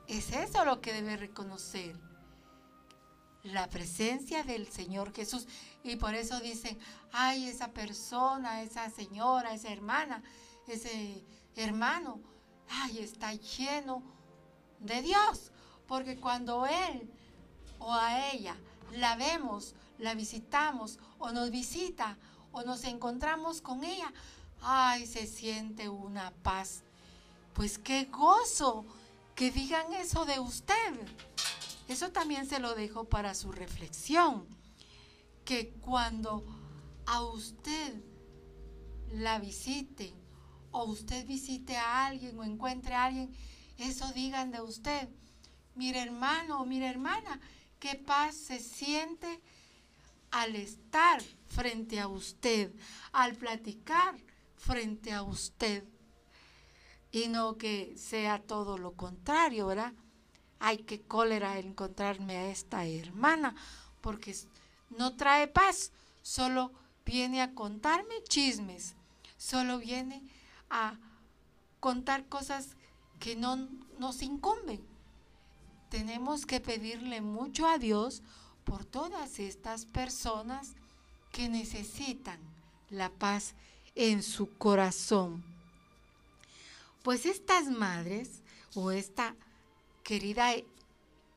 [0.07, 1.99] es eso lo que debe reconocer.
[3.43, 5.47] La presencia del Señor Jesús.
[5.83, 6.79] Y por eso dicen,
[7.11, 10.23] ay, esa persona, esa señora, esa hermana,
[10.65, 11.25] ese
[11.57, 12.21] hermano,
[12.69, 14.01] ay, está lleno
[14.79, 15.51] de Dios.
[15.87, 17.11] Porque cuando Él
[17.79, 18.55] o a ella
[18.93, 22.17] la vemos, la visitamos o nos visita
[22.53, 24.11] o nos encontramos con ella,
[24.65, 26.83] ay, se siente una paz.
[27.53, 28.85] Pues qué gozo
[29.35, 30.93] que digan eso de usted.
[31.87, 34.47] Eso también se lo dejo para su reflexión.
[35.45, 36.43] Que cuando
[37.05, 38.01] a usted
[39.13, 40.13] la visiten
[40.71, 43.31] o usted visite a alguien o encuentre a alguien,
[43.77, 45.07] eso digan de usted.
[45.75, 47.39] Mire hermano o mire hermana,
[47.79, 49.41] qué paz se siente
[50.31, 52.73] al estar frente a usted,
[53.11, 54.15] al platicar
[54.65, 55.83] frente a usted.
[57.11, 59.93] Y no que sea todo lo contrario, ¿verdad?
[60.59, 63.55] Ay, qué cólera encontrarme a esta hermana,
[64.01, 64.35] porque
[64.89, 66.71] no trae paz, solo
[67.05, 68.95] viene a contarme chismes,
[69.37, 70.21] solo viene
[70.69, 70.97] a
[71.79, 72.75] contar cosas
[73.19, 74.95] que no nos incumben
[75.95, 78.21] tenemos que pedirle mucho a Dios
[78.65, 80.73] por todas estas personas
[81.31, 82.37] que necesitan
[82.89, 83.55] la paz
[83.95, 85.43] en su corazón.
[87.03, 88.41] Pues estas madres
[88.73, 89.35] o esta
[90.03, 90.53] querida,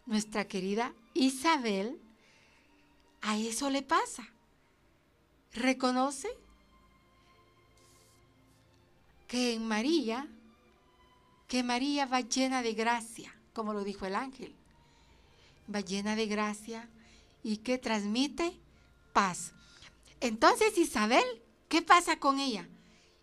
[0.07, 2.01] nuestra querida Isabel,
[3.21, 4.29] a eso le pasa.
[5.53, 6.29] Reconoce
[9.27, 10.29] que en María,
[11.49, 14.55] que María va llena de gracia como lo dijo el ángel.
[15.75, 16.89] Va llena de gracia
[17.43, 18.57] y que transmite
[19.13, 19.51] paz.
[20.21, 21.25] Entonces Isabel,
[21.69, 22.69] ¿qué pasa con ella?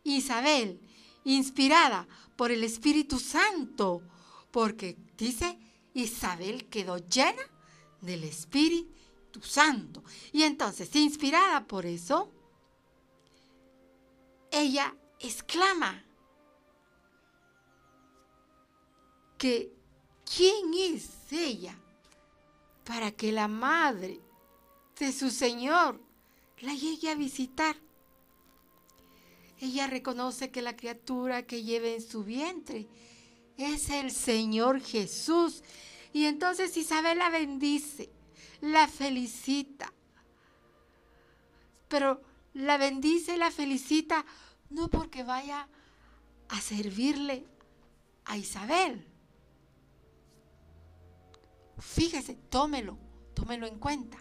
[0.04, 0.80] Isabel,
[1.24, 4.02] inspirada por el Espíritu Santo,
[4.52, 5.58] porque dice,
[5.94, 7.44] Isabel quedó llena
[8.02, 10.04] del Espíritu Santo.
[10.32, 12.32] Y entonces, inspirada por eso,
[14.52, 16.04] ella exclama
[19.38, 19.76] que
[20.26, 21.78] ¿Quién es ella
[22.84, 24.20] para que la madre
[25.00, 26.02] de su Señor
[26.62, 27.76] la llegue a visitar?
[29.66, 32.88] Ella reconoce que la criatura que lleva en su vientre
[33.58, 35.64] es el Señor Jesús.
[36.14, 38.10] Y entonces Isabel la bendice,
[38.62, 39.92] la felicita.
[41.88, 42.22] Pero
[42.54, 44.26] la bendice, la felicita,
[44.70, 45.68] no porque vaya
[46.48, 47.46] a servirle
[48.26, 49.06] a Isabel,
[51.78, 52.98] Fíjese, tómelo,
[53.34, 54.18] tómelo en cuenta.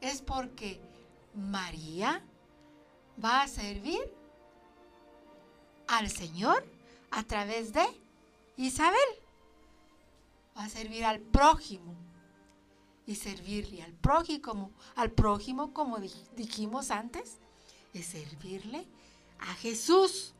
[0.00, 0.80] Es porque
[1.34, 2.22] María
[3.22, 4.00] va a servir
[5.88, 6.64] al Señor
[7.10, 7.84] a través de
[8.56, 9.08] Isabel.
[10.56, 11.94] Va a servir al prójimo.
[13.08, 15.98] y servirle al prójimo, al prójimo como
[16.36, 17.38] dijimos antes,
[17.94, 18.84] es servirle
[19.38, 20.34] a Jesús.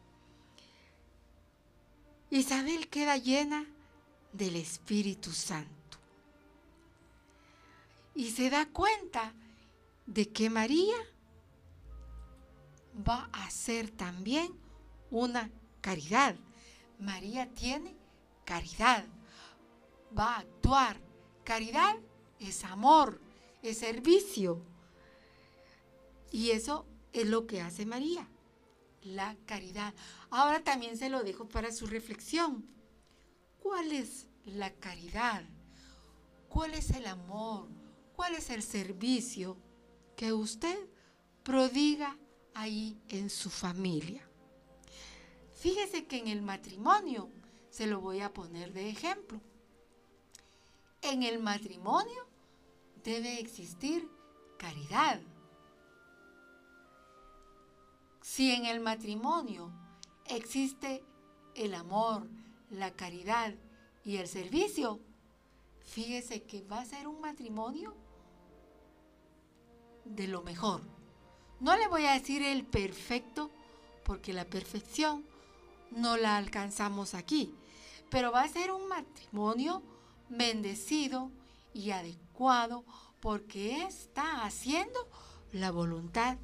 [2.28, 3.64] Isabel queda llena
[4.32, 5.98] del Espíritu Santo
[8.16, 9.32] y se da cuenta
[10.06, 10.96] de que María
[13.06, 14.52] va a ser también
[15.20, 15.50] una
[15.80, 16.36] caridad.
[16.98, 17.94] María tiene
[18.44, 19.04] caridad,
[20.16, 21.00] va a actuar.
[21.44, 21.96] Caridad
[22.38, 23.20] es amor,
[23.62, 24.60] es servicio.
[26.32, 28.28] Y eso es lo que hace María,
[29.02, 29.94] la caridad.
[30.30, 32.66] Ahora también se lo dejo para su reflexión.
[33.62, 35.44] ¿Cuál es la caridad?
[36.48, 37.68] ¿Cuál es el amor?
[38.14, 39.56] ¿Cuál es el servicio
[40.16, 40.78] que usted
[41.42, 42.16] prodiga
[42.54, 44.25] ahí en su familia?
[45.56, 47.30] Fíjese que en el matrimonio,
[47.70, 49.40] se lo voy a poner de ejemplo,
[51.00, 52.26] en el matrimonio
[53.02, 54.06] debe existir
[54.58, 55.20] caridad.
[58.20, 59.72] Si en el matrimonio
[60.26, 61.02] existe
[61.54, 62.28] el amor,
[62.70, 63.54] la caridad
[64.04, 65.00] y el servicio,
[65.80, 67.94] fíjese que va a ser un matrimonio
[70.04, 70.82] de lo mejor.
[71.60, 73.50] No le voy a decir el perfecto,
[74.04, 75.24] porque la perfección
[75.90, 77.54] no la alcanzamos aquí,
[78.10, 79.82] pero va a ser un matrimonio
[80.28, 81.30] bendecido
[81.72, 82.84] y adecuado
[83.20, 85.08] porque está haciendo
[85.52, 86.38] la voluntad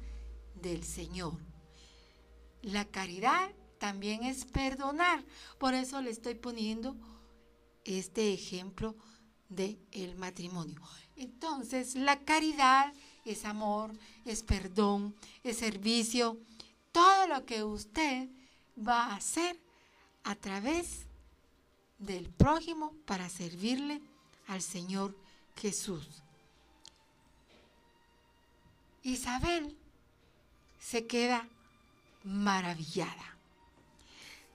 [0.55, 1.33] del Señor.
[2.61, 5.23] La caridad también es perdonar,
[5.57, 6.95] por eso le estoy poniendo
[7.83, 8.95] este ejemplo
[9.49, 10.81] del el matrimonio.
[11.15, 12.93] Entonces, la caridad
[13.25, 13.91] es amor,
[14.25, 16.39] es perdón, es servicio,
[16.91, 18.29] todo lo que usted
[18.77, 19.59] va a hacer
[20.23, 21.05] a través
[21.99, 24.01] del prójimo para servirle
[24.47, 25.15] al Señor
[25.55, 26.07] Jesús.
[29.03, 29.77] Isabel
[30.79, 31.47] se queda
[32.23, 33.37] maravillada.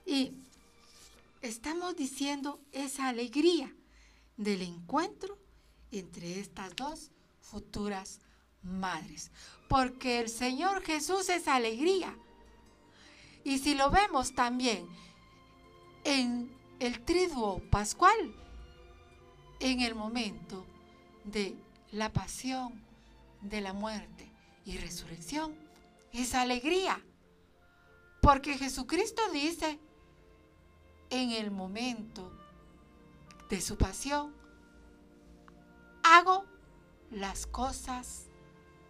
[0.05, 0.33] Y
[1.41, 3.73] estamos diciendo esa alegría
[4.37, 5.37] del encuentro
[5.91, 7.11] entre estas dos
[7.41, 8.19] futuras
[8.63, 9.31] madres.
[9.67, 12.17] Porque el Señor Jesús es alegría.
[13.43, 14.87] Y si lo vemos también
[16.03, 18.35] en el triduo pascual,
[19.59, 20.65] en el momento
[21.23, 21.55] de
[21.91, 22.81] la pasión,
[23.41, 24.31] de la muerte
[24.65, 25.55] y resurrección,
[26.13, 27.03] es alegría.
[28.21, 29.79] Porque Jesucristo dice,
[31.09, 32.31] en el momento
[33.49, 34.33] de su pasión,
[36.03, 36.45] hago
[37.11, 38.27] las cosas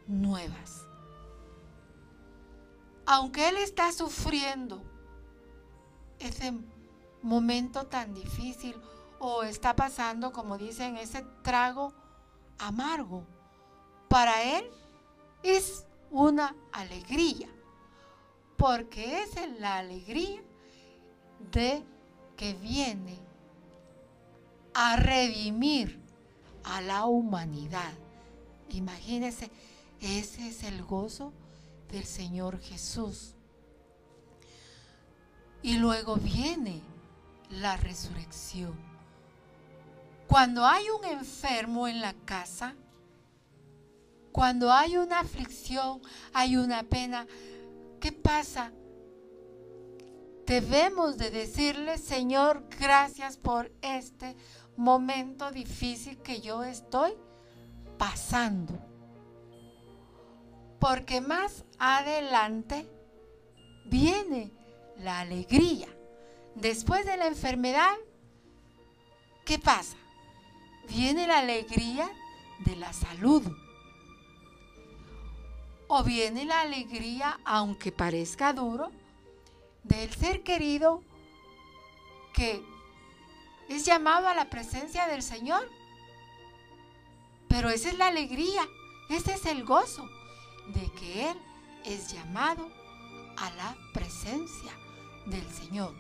[0.08, 0.89] nuevas.
[3.12, 4.84] Aunque Él está sufriendo
[6.20, 6.54] ese
[7.24, 8.76] momento tan difícil
[9.18, 11.92] o está pasando, como dicen, ese trago
[12.60, 13.26] amargo,
[14.10, 14.64] para Él
[15.42, 17.50] es una alegría,
[18.58, 20.44] porque es la alegría
[21.52, 21.84] de
[22.38, 23.18] que viene
[24.76, 26.00] a redimir
[26.64, 27.92] a la humanidad.
[28.70, 29.50] Imagínense,
[30.00, 31.34] ese es el gozo
[31.92, 33.34] del Señor Jesús.
[35.62, 36.82] Y luego viene
[37.50, 38.74] la resurrección.
[40.28, 42.76] Cuando hay un enfermo en la casa,
[44.32, 46.02] cuando hay una aflicción,
[46.34, 47.28] hay una pena,
[48.00, 48.72] ¿qué pasa?
[50.46, 54.36] Debemos de decirle, Señor, gracias por este
[54.78, 57.12] momento difícil que yo estoy
[57.98, 58.89] pasando.
[60.80, 62.88] Porque más adelante
[63.86, 64.52] viene
[64.98, 65.88] la alegría.
[66.56, 67.96] Después de la enfermedad,
[69.46, 69.98] ¿qué pasa?
[70.88, 72.10] Viene la alegría
[72.60, 73.44] de la salud.
[75.88, 78.92] O viene la alegría, aunque parezca duro,
[79.84, 81.04] del ser querido
[82.34, 82.64] que
[83.70, 85.68] es llamado a la presencia del Señor.
[87.48, 88.62] Pero esa es la alegría,
[89.10, 90.08] ese es el gozo
[90.74, 91.38] de que Él
[91.86, 92.70] es llamado
[93.38, 94.72] a la presencia
[95.26, 95.94] del Señor.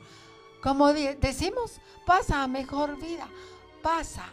[0.61, 3.27] Como decimos, pasa a mejor vida,
[3.81, 4.25] pasa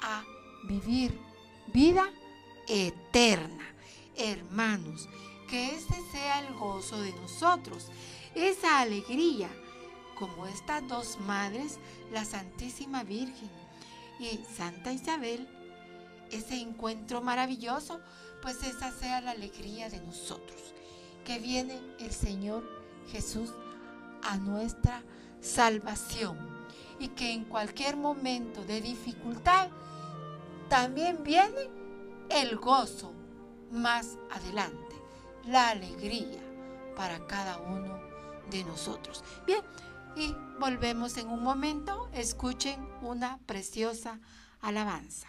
[0.00, 0.22] a
[0.64, 1.18] vivir
[1.72, 2.08] vida
[2.68, 3.64] eterna.
[4.16, 5.08] Hermanos,
[5.48, 7.90] que ese sea el gozo de nosotros,
[8.34, 9.50] esa alegría,
[10.18, 11.78] como estas dos madres,
[12.12, 13.50] la Santísima Virgen
[14.18, 15.48] y Santa Isabel,
[16.30, 18.00] ese encuentro maravilloso,
[18.42, 20.74] pues esa sea la alegría de nosotros,
[21.24, 22.64] que viene el Señor
[23.10, 23.52] Jesús
[24.22, 25.02] a nuestra
[25.40, 26.38] salvación
[26.98, 29.68] y que en cualquier momento de dificultad
[30.68, 31.70] también viene
[32.30, 33.12] el gozo
[33.70, 34.96] más adelante,
[35.46, 36.40] la alegría
[36.96, 38.00] para cada uno
[38.50, 39.22] de nosotros.
[39.46, 39.60] Bien,
[40.16, 44.18] y volvemos en un momento, escuchen una preciosa
[44.60, 45.28] alabanza.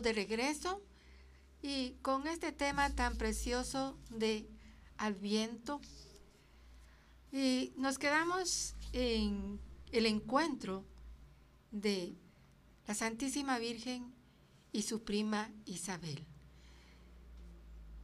[0.00, 0.82] De regreso
[1.62, 4.48] y con este tema tan precioso de
[4.96, 5.80] Adviento.
[7.32, 9.60] Y nos quedamos en
[9.92, 10.84] el encuentro
[11.70, 12.16] de
[12.86, 14.14] la Santísima Virgen
[14.72, 16.26] y su prima Isabel.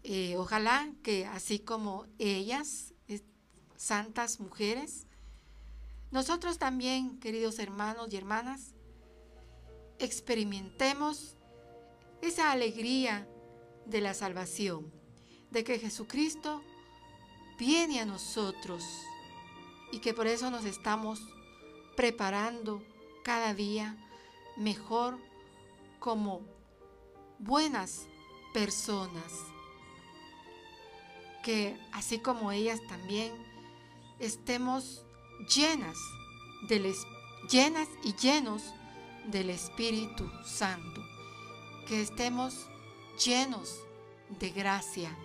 [0.03, 2.92] Eh, ojalá que así como ellas,
[3.76, 5.07] santas mujeres,
[6.11, 8.74] nosotros también, queridos hermanos y hermanas,
[9.99, 11.36] experimentemos
[12.27, 13.29] esa alegría
[13.87, 14.93] de la salvación,
[15.51, 16.62] de que Jesucristo
[17.59, 18.83] viene a nosotros
[19.93, 21.20] y que por eso nos estamos
[21.97, 22.83] preparando
[23.22, 23.97] cada día
[24.57, 25.18] mejor
[25.99, 26.43] como
[27.39, 28.07] buenas
[28.53, 29.33] personas.
[31.43, 33.33] Que así como ellas también
[34.18, 35.05] estemos
[35.55, 35.97] llenas,
[36.68, 36.95] del,
[37.51, 38.62] llenas y llenos
[39.27, 41.03] del Espíritu Santo.
[41.87, 42.66] Que estemos
[43.24, 43.80] llenos
[44.41, 45.16] de gracia.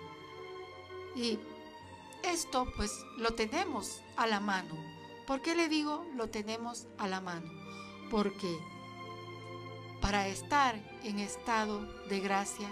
[1.15, 1.39] Y
[2.23, 4.75] esto pues lo tenemos a la mano.
[5.25, 7.49] ¿Por qué le digo lo tenemos a la mano?
[8.09, 8.57] Porque
[10.01, 12.69] para estar en estado de gracia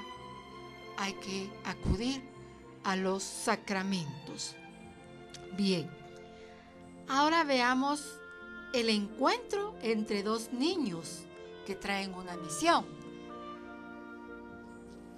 [0.97, 2.23] hay que acudir
[2.83, 4.55] a los sacramentos.
[5.55, 5.89] Bien,
[7.07, 8.19] ahora veamos
[8.73, 11.23] el encuentro entre dos niños
[11.65, 12.96] que traen una misión.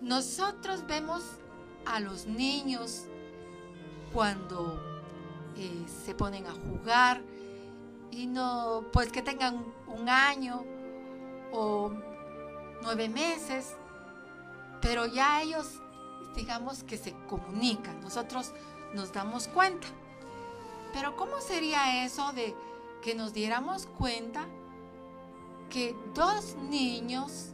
[0.02, 1.24] Nosotros vemos
[1.86, 3.06] a los niños
[4.14, 4.82] cuando
[5.56, 7.22] eh, se ponen a jugar
[8.12, 10.64] y no, pues que tengan un año
[11.52, 11.92] o
[12.82, 13.76] nueve meses,
[14.82, 15.82] pero ya ellos,
[16.36, 18.54] digamos que se comunican, nosotros
[18.94, 19.88] nos damos cuenta.
[20.94, 22.56] Pero ¿cómo sería eso de
[23.02, 24.48] que nos diéramos cuenta
[25.70, 27.50] que dos niños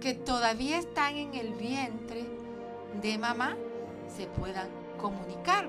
[0.00, 2.24] que todavía están en el vientre
[3.02, 3.56] de mamá
[4.14, 4.68] se puedan
[5.00, 5.68] comunicar?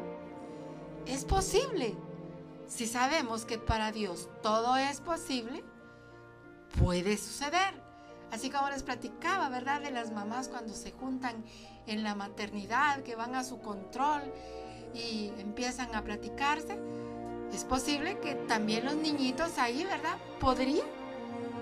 [1.05, 1.95] Es posible.
[2.67, 5.63] Si sabemos que para Dios todo es posible,
[6.79, 7.73] puede suceder.
[8.31, 9.81] Así como les platicaba, ¿verdad?
[9.81, 11.43] De las mamás cuando se juntan
[11.87, 14.21] en la maternidad, que van a su control
[14.93, 16.77] y empiezan a platicarse.
[17.51, 20.17] Es posible que también los niñitos ahí, ¿verdad?
[20.39, 20.85] Podrían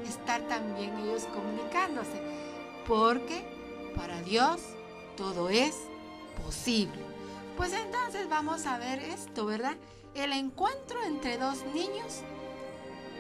[0.05, 2.36] estar también ellos comunicándose.
[2.87, 3.43] Porque
[3.95, 4.61] para Dios
[5.15, 5.75] todo es
[6.43, 7.03] posible.
[7.57, 9.75] Pues entonces vamos a ver esto, ¿verdad?
[10.13, 12.21] El encuentro entre dos niños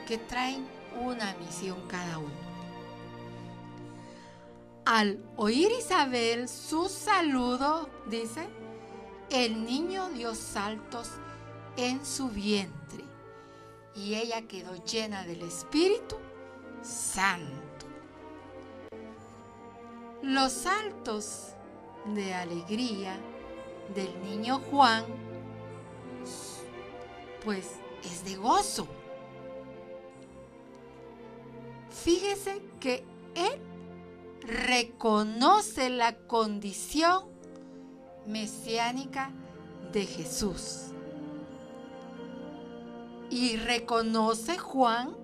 [0.07, 0.65] que traen
[1.01, 2.47] una misión cada uno.
[4.85, 8.47] Al oír Isabel su saludo, dice,
[9.29, 11.09] el niño dio saltos
[11.75, 13.03] en su vientre
[13.95, 16.15] y ella quedó llena del Espíritu
[16.81, 17.66] Santo.
[20.27, 21.53] Los saltos
[22.13, 23.17] de alegría
[23.95, 25.05] del niño Juan,
[27.43, 27.71] pues
[28.03, 28.87] es de gozo
[32.03, 33.03] Fíjese que
[33.35, 33.59] él
[34.41, 37.23] reconoce la condición
[38.25, 39.31] mesiánica
[39.91, 40.93] de Jesús.
[43.29, 45.17] Y reconoce Juan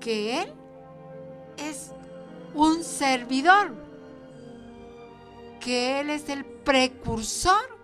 [0.00, 0.52] que él
[1.58, 1.92] es
[2.54, 3.74] un servidor,
[5.66, 7.76] que él es el precursor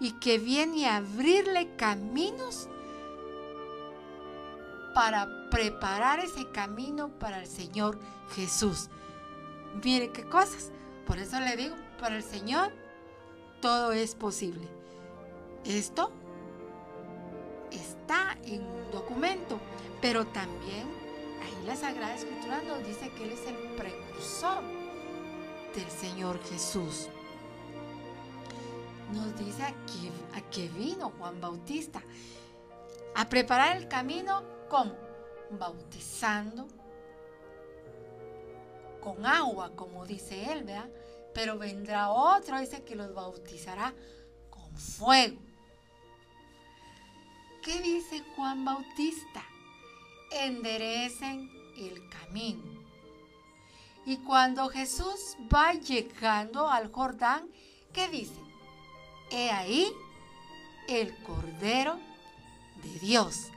[0.00, 2.70] y que viene a abrirle caminos
[4.94, 7.98] para preparar ese camino para el Señor
[8.34, 8.88] Jesús.
[9.84, 10.72] Mire qué cosas.
[11.06, 12.72] Por eso le digo, para el Señor
[13.60, 14.66] todo es posible.
[15.66, 16.10] Esto
[17.70, 19.60] está en un documento,
[20.00, 20.88] pero también
[21.42, 24.62] ahí la Sagrada Escritura nos dice que Él es el precursor
[25.74, 27.10] del Señor Jesús.
[29.12, 32.02] Nos dice aquí a que vino Juan Bautista
[33.14, 34.94] a preparar el camino ¿Cómo?
[35.50, 36.68] Bautizando
[39.00, 40.90] con agua, como dice él, ¿verdad?
[41.32, 43.94] Pero vendrá otro, dice que los bautizará
[44.50, 45.40] con fuego.
[47.62, 49.42] ¿Qué dice Juan Bautista?
[50.32, 52.62] Enderecen el camino.
[54.04, 57.50] Y cuando Jesús va llegando al Jordán,
[57.92, 58.40] ¿qué dice?
[59.30, 59.92] He ahí
[60.88, 61.98] el Cordero
[62.82, 63.50] de Dios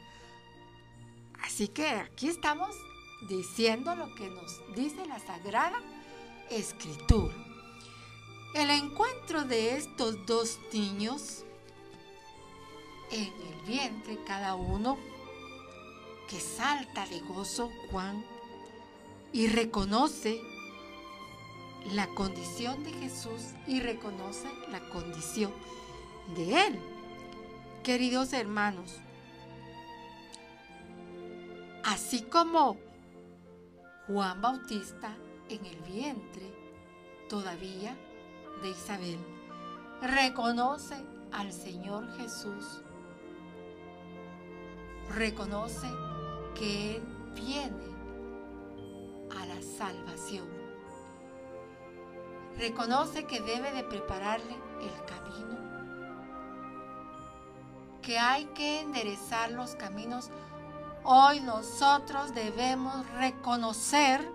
[1.51, 2.75] Así que aquí estamos
[3.27, 5.81] diciendo lo que nos dice la Sagrada
[6.49, 7.35] Escritura.
[8.55, 11.43] El encuentro de estos dos niños
[13.11, 14.97] en el vientre, cada uno
[16.29, 18.25] que salta de gozo, Juan,
[19.33, 20.41] y reconoce
[21.93, 25.51] la condición de Jesús y reconoce la condición
[26.35, 26.79] de Él.
[27.83, 29.01] Queridos hermanos,
[31.83, 32.77] Así como
[34.07, 35.15] Juan Bautista
[35.49, 36.53] en el vientre
[37.27, 37.97] todavía
[38.61, 39.17] de Isabel
[40.01, 40.95] reconoce
[41.31, 42.81] al Señor Jesús,
[45.09, 45.87] reconoce
[46.55, 47.03] que Él
[47.35, 47.91] viene
[49.37, 50.60] a la salvación.
[52.57, 55.57] Reconoce que debe de prepararle el camino,
[58.01, 60.29] que hay que enderezar los caminos.
[61.03, 64.27] Hoy nosotros debemos reconocer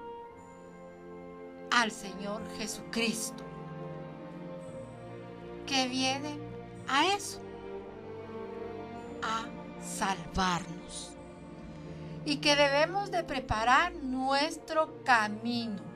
[1.70, 3.44] al Señor Jesucristo,
[5.66, 6.38] que viene
[6.88, 7.40] a eso,
[9.22, 9.46] a
[9.82, 11.12] salvarnos.
[12.24, 15.95] Y que debemos de preparar nuestro camino.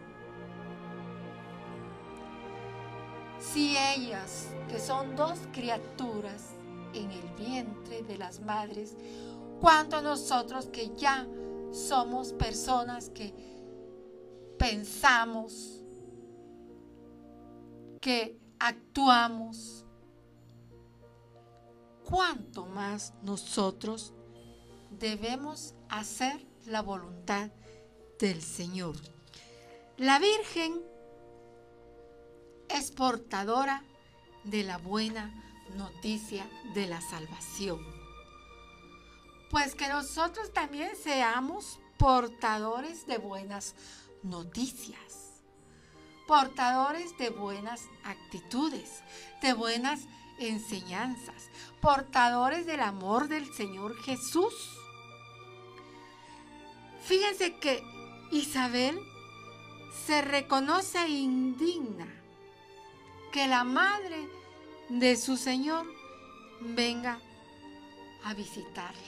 [3.53, 6.51] Si ellas, que son dos criaturas
[6.95, 8.97] en el vientre de las madres,
[9.61, 11.27] cuanto nosotros que ya
[11.73, 13.35] somos personas que
[14.57, 15.83] pensamos,
[18.01, 19.85] que actuamos,
[22.09, 24.13] cuánto más nosotros
[24.91, 27.51] debemos hacer la voluntad
[28.21, 28.95] del Señor.
[29.97, 30.89] La Virgen
[32.75, 33.83] es portadora
[34.45, 35.31] de la buena
[35.77, 37.81] noticia de la salvación.
[39.51, 43.75] Pues que nosotros también seamos portadores de buenas
[44.23, 45.43] noticias,
[46.27, 49.03] portadores de buenas actitudes,
[49.43, 50.01] de buenas
[50.39, 51.51] enseñanzas,
[51.81, 54.55] portadores del amor del Señor Jesús.
[57.03, 57.83] Fíjense que
[58.31, 58.99] Isabel
[60.07, 62.20] se reconoce indigna
[63.33, 64.28] que la madre
[64.89, 65.87] de su Señor
[66.61, 67.20] venga
[68.24, 69.01] a visitarla.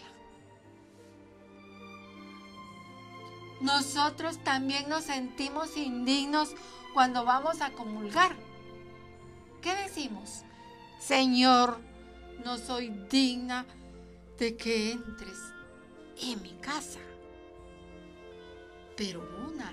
[3.61, 6.55] Nosotros también nos sentimos indignos
[6.95, 8.35] cuando vamos a comulgar.
[9.61, 10.43] ¿Qué decimos?
[10.99, 11.81] Señor,
[12.45, 13.65] no soy digna
[14.39, 15.39] de que entres
[16.21, 16.99] en mi casa.
[18.97, 19.73] Pero una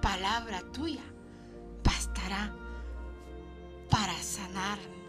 [0.00, 1.04] palabra tuya
[1.82, 2.63] bastará
[3.94, 5.04] para sanarme.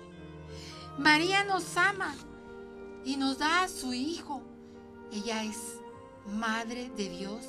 [0.99, 2.13] María nos ama
[3.03, 4.43] y nos da a su Hijo.
[5.11, 5.81] Ella es
[6.27, 7.43] Madre de Dios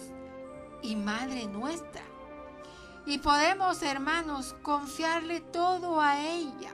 [0.80, 2.00] y Madre nuestra.
[3.04, 6.72] Y podemos, hermanos, confiarle todo a ella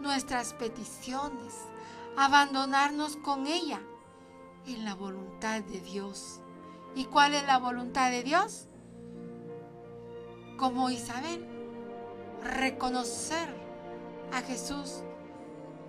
[0.00, 1.52] nuestras peticiones,
[2.16, 3.82] abandonarnos con ella
[4.66, 6.40] en la voluntad de Dios.
[6.94, 8.66] ¿Y cuál es la voluntad de Dios?
[10.56, 11.55] Como Isabel,
[12.42, 13.48] reconocer
[14.32, 15.02] a Jesús.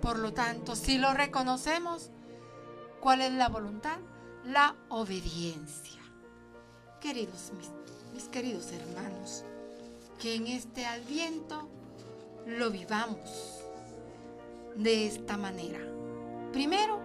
[0.00, 2.10] Por lo tanto, si lo reconocemos,
[3.00, 3.98] ¿cuál es la voluntad?
[4.44, 6.00] La obediencia.
[7.00, 7.70] Queridos, mis,
[8.14, 9.44] mis queridos hermanos,
[10.20, 11.68] que en este adviento
[12.46, 13.62] lo vivamos
[14.74, 15.80] de esta manera.
[16.52, 17.00] Primero,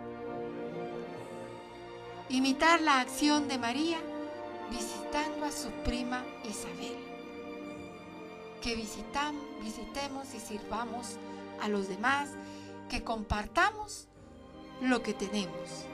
[2.30, 4.00] imitar la acción de María
[4.72, 7.12] visitando a su prima Isabel.
[8.64, 11.18] Que visitamos, visitemos y sirvamos
[11.61, 12.30] a los demás,
[12.89, 14.07] que compartamos
[14.82, 15.86] lo que tenemos.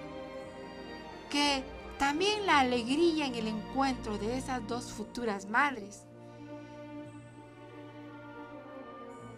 [1.32, 1.64] Que
[1.98, 6.06] también la alegría en el encuentro de esas dos futuras madres.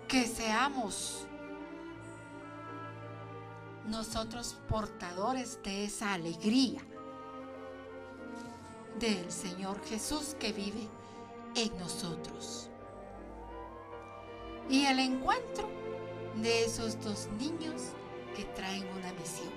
[0.09, 1.25] Que seamos
[3.87, 6.81] nosotros portadores de esa alegría
[8.99, 10.87] del Señor Jesús que vive
[11.55, 12.70] en nosotros.
[14.71, 15.67] Y el encuentro
[16.41, 17.89] de esos dos niños
[18.37, 19.51] que traen una misión.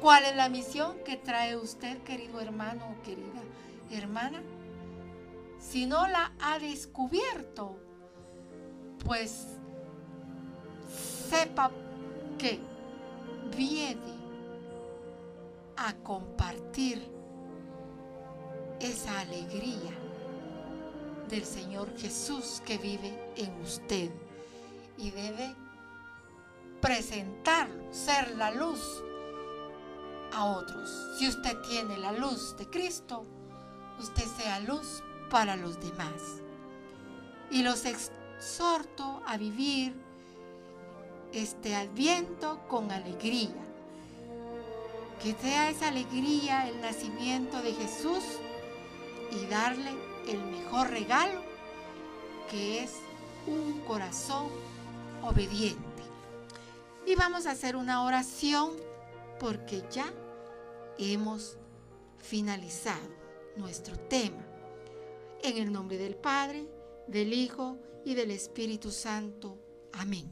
[0.00, 3.40] ¿Cuál es la misión que trae usted, querido hermano o querida
[3.92, 4.42] hermana?
[5.60, 7.76] Si no la ha descubierto,
[9.04, 9.46] pues
[11.30, 11.70] sepa
[12.36, 12.58] que
[13.56, 14.16] viene
[15.76, 17.08] a compartir
[18.80, 20.05] esa alegría
[21.28, 24.10] del Señor Jesús que vive en usted
[24.98, 25.54] y debe
[26.80, 29.02] presentarlo, ser la luz
[30.32, 30.90] a otros.
[31.18, 33.24] Si usted tiene la luz de Cristo,
[33.98, 36.40] usted sea luz para los demás.
[37.50, 39.94] Y los exhorto a vivir
[41.32, 43.54] este adviento con alegría.
[45.22, 48.22] Que sea esa alegría el nacimiento de Jesús
[49.32, 49.90] y darle
[50.26, 51.40] el mejor regalo
[52.50, 52.92] que es
[53.46, 54.48] un corazón
[55.22, 55.80] obediente.
[57.06, 58.72] Y vamos a hacer una oración
[59.38, 60.12] porque ya
[60.98, 61.56] hemos
[62.18, 63.08] finalizado
[63.56, 64.44] nuestro tema.
[65.42, 66.68] En el nombre del Padre,
[67.06, 69.58] del Hijo y del Espíritu Santo.
[69.92, 70.30] Amén.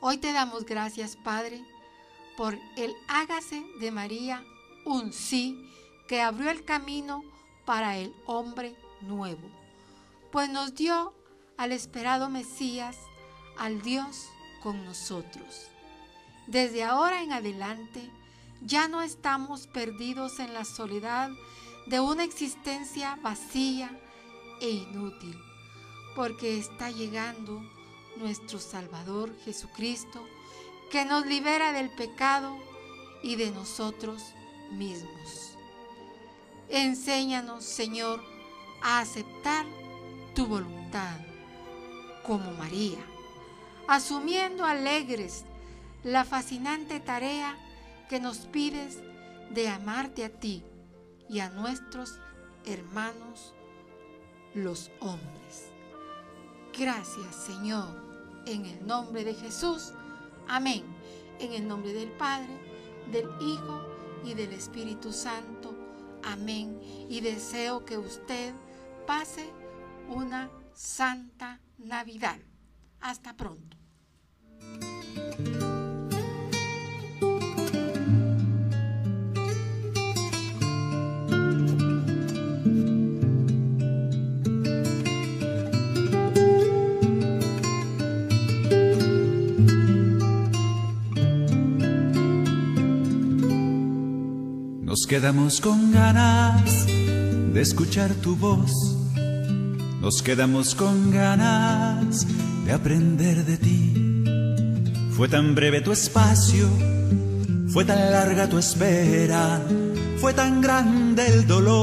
[0.00, 1.64] Hoy te damos gracias, Padre,
[2.36, 4.44] por el hágase de María
[4.84, 5.68] un sí
[6.06, 7.24] que abrió el camino
[7.68, 9.46] para el hombre nuevo,
[10.32, 11.12] pues nos dio
[11.58, 12.96] al esperado Mesías,
[13.58, 14.30] al Dios
[14.62, 15.68] con nosotros.
[16.46, 18.10] Desde ahora en adelante,
[18.62, 21.28] ya no estamos perdidos en la soledad
[21.84, 23.90] de una existencia vacía
[24.62, 25.38] e inútil,
[26.16, 27.60] porque está llegando
[28.16, 30.26] nuestro Salvador Jesucristo,
[30.90, 32.56] que nos libera del pecado
[33.22, 34.22] y de nosotros
[34.70, 35.47] mismos.
[36.68, 38.22] Enséñanos, Señor,
[38.82, 39.66] a aceptar
[40.34, 41.16] tu voluntad
[42.22, 42.98] como María,
[43.86, 45.44] asumiendo alegres
[46.04, 47.56] la fascinante tarea
[48.08, 48.98] que nos pides
[49.50, 50.62] de amarte a ti
[51.28, 52.18] y a nuestros
[52.64, 53.54] hermanos
[54.54, 55.70] los hombres.
[56.78, 59.92] Gracias Señor, en el nombre de Jesús.
[60.46, 60.82] Amén.
[61.38, 62.48] En el nombre del Padre,
[63.10, 63.80] del Hijo
[64.24, 65.67] y del Espíritu Santo.
[66.22, 66.80] Amén.
[67.08, 68.54] Y deseo que usted
[69.06, 69.50] pase
[70.08, 72.38] una santa Navidad.
[73.00, 73.76] Hasta pronto.
[94.98, 98.96] Nos quedamos con ganas de escuchar tu voz.
[100.00, 102.26] Nos quedamos con ganas
[102.64, 104.24] de aprender de ti.
[105.12, 106.68] Fue tan breve tu espacio,
[107.68, 109.62] fue tan larga tu espera,
[110.20, 111.78] fue tan grande el dolor.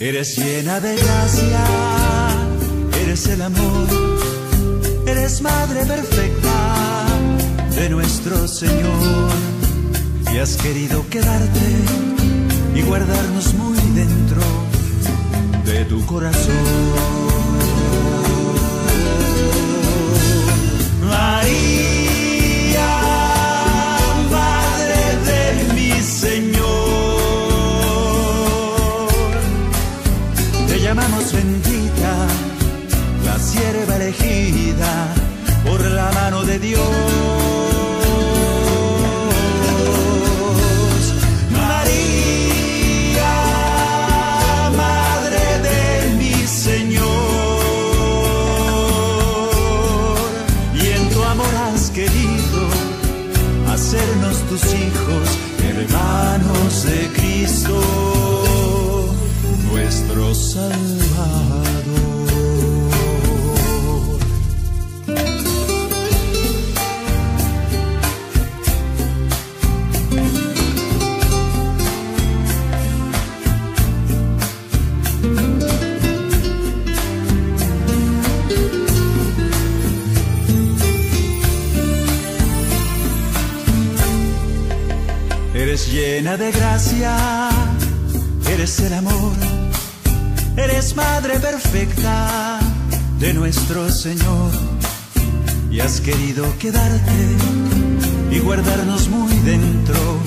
[0.00, 1.64] Eres llena de gracia,
[3.00, 3.86] eres el amor,
[5.06, 7.06] eres madre perfecta
[7.76, 9.51] de nuestro Señor
[10.34, 11.60] y has querido quedarte
[12.74, 14.40] y guardarnos muy dentro
[15.64, 16.54] de tu corazón.
[21.02, 22.90] María,
[24.30, 26.62] Madre de mi Señor,
[30.66, 32.26] te llamamos bendita,
[33.26, 35.14] la sierva elegida
[35.64, 37.61] por la mano de Dios.
[54.60, 57.80] Hijos, hermanos de Cristo,
[59.70, 62.31] nuestro Salvador.
[88.52, 89.32] Eres el amor,
[90.56, 92.58] eres madre perfecta
[93.18, 94.50] de nuestro Señor.
[95.70, 97.36] Y has querido quedarte
[98.30, 100.18] y guardarnos muy dentro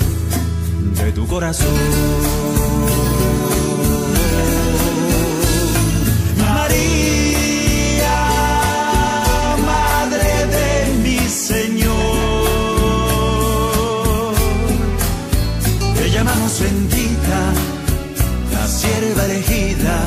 [1.04, 1.68] de tu corazón.
[16.60, 17.52] Bendita,
[18.52, 19.98] la sierva elegida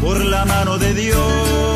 [0.00, 1.75] por la mano de Dios.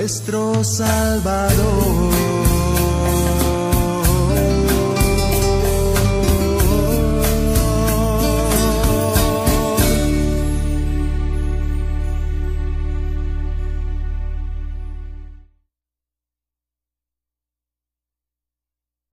[0.00, 2.39] Nuestro Salvador.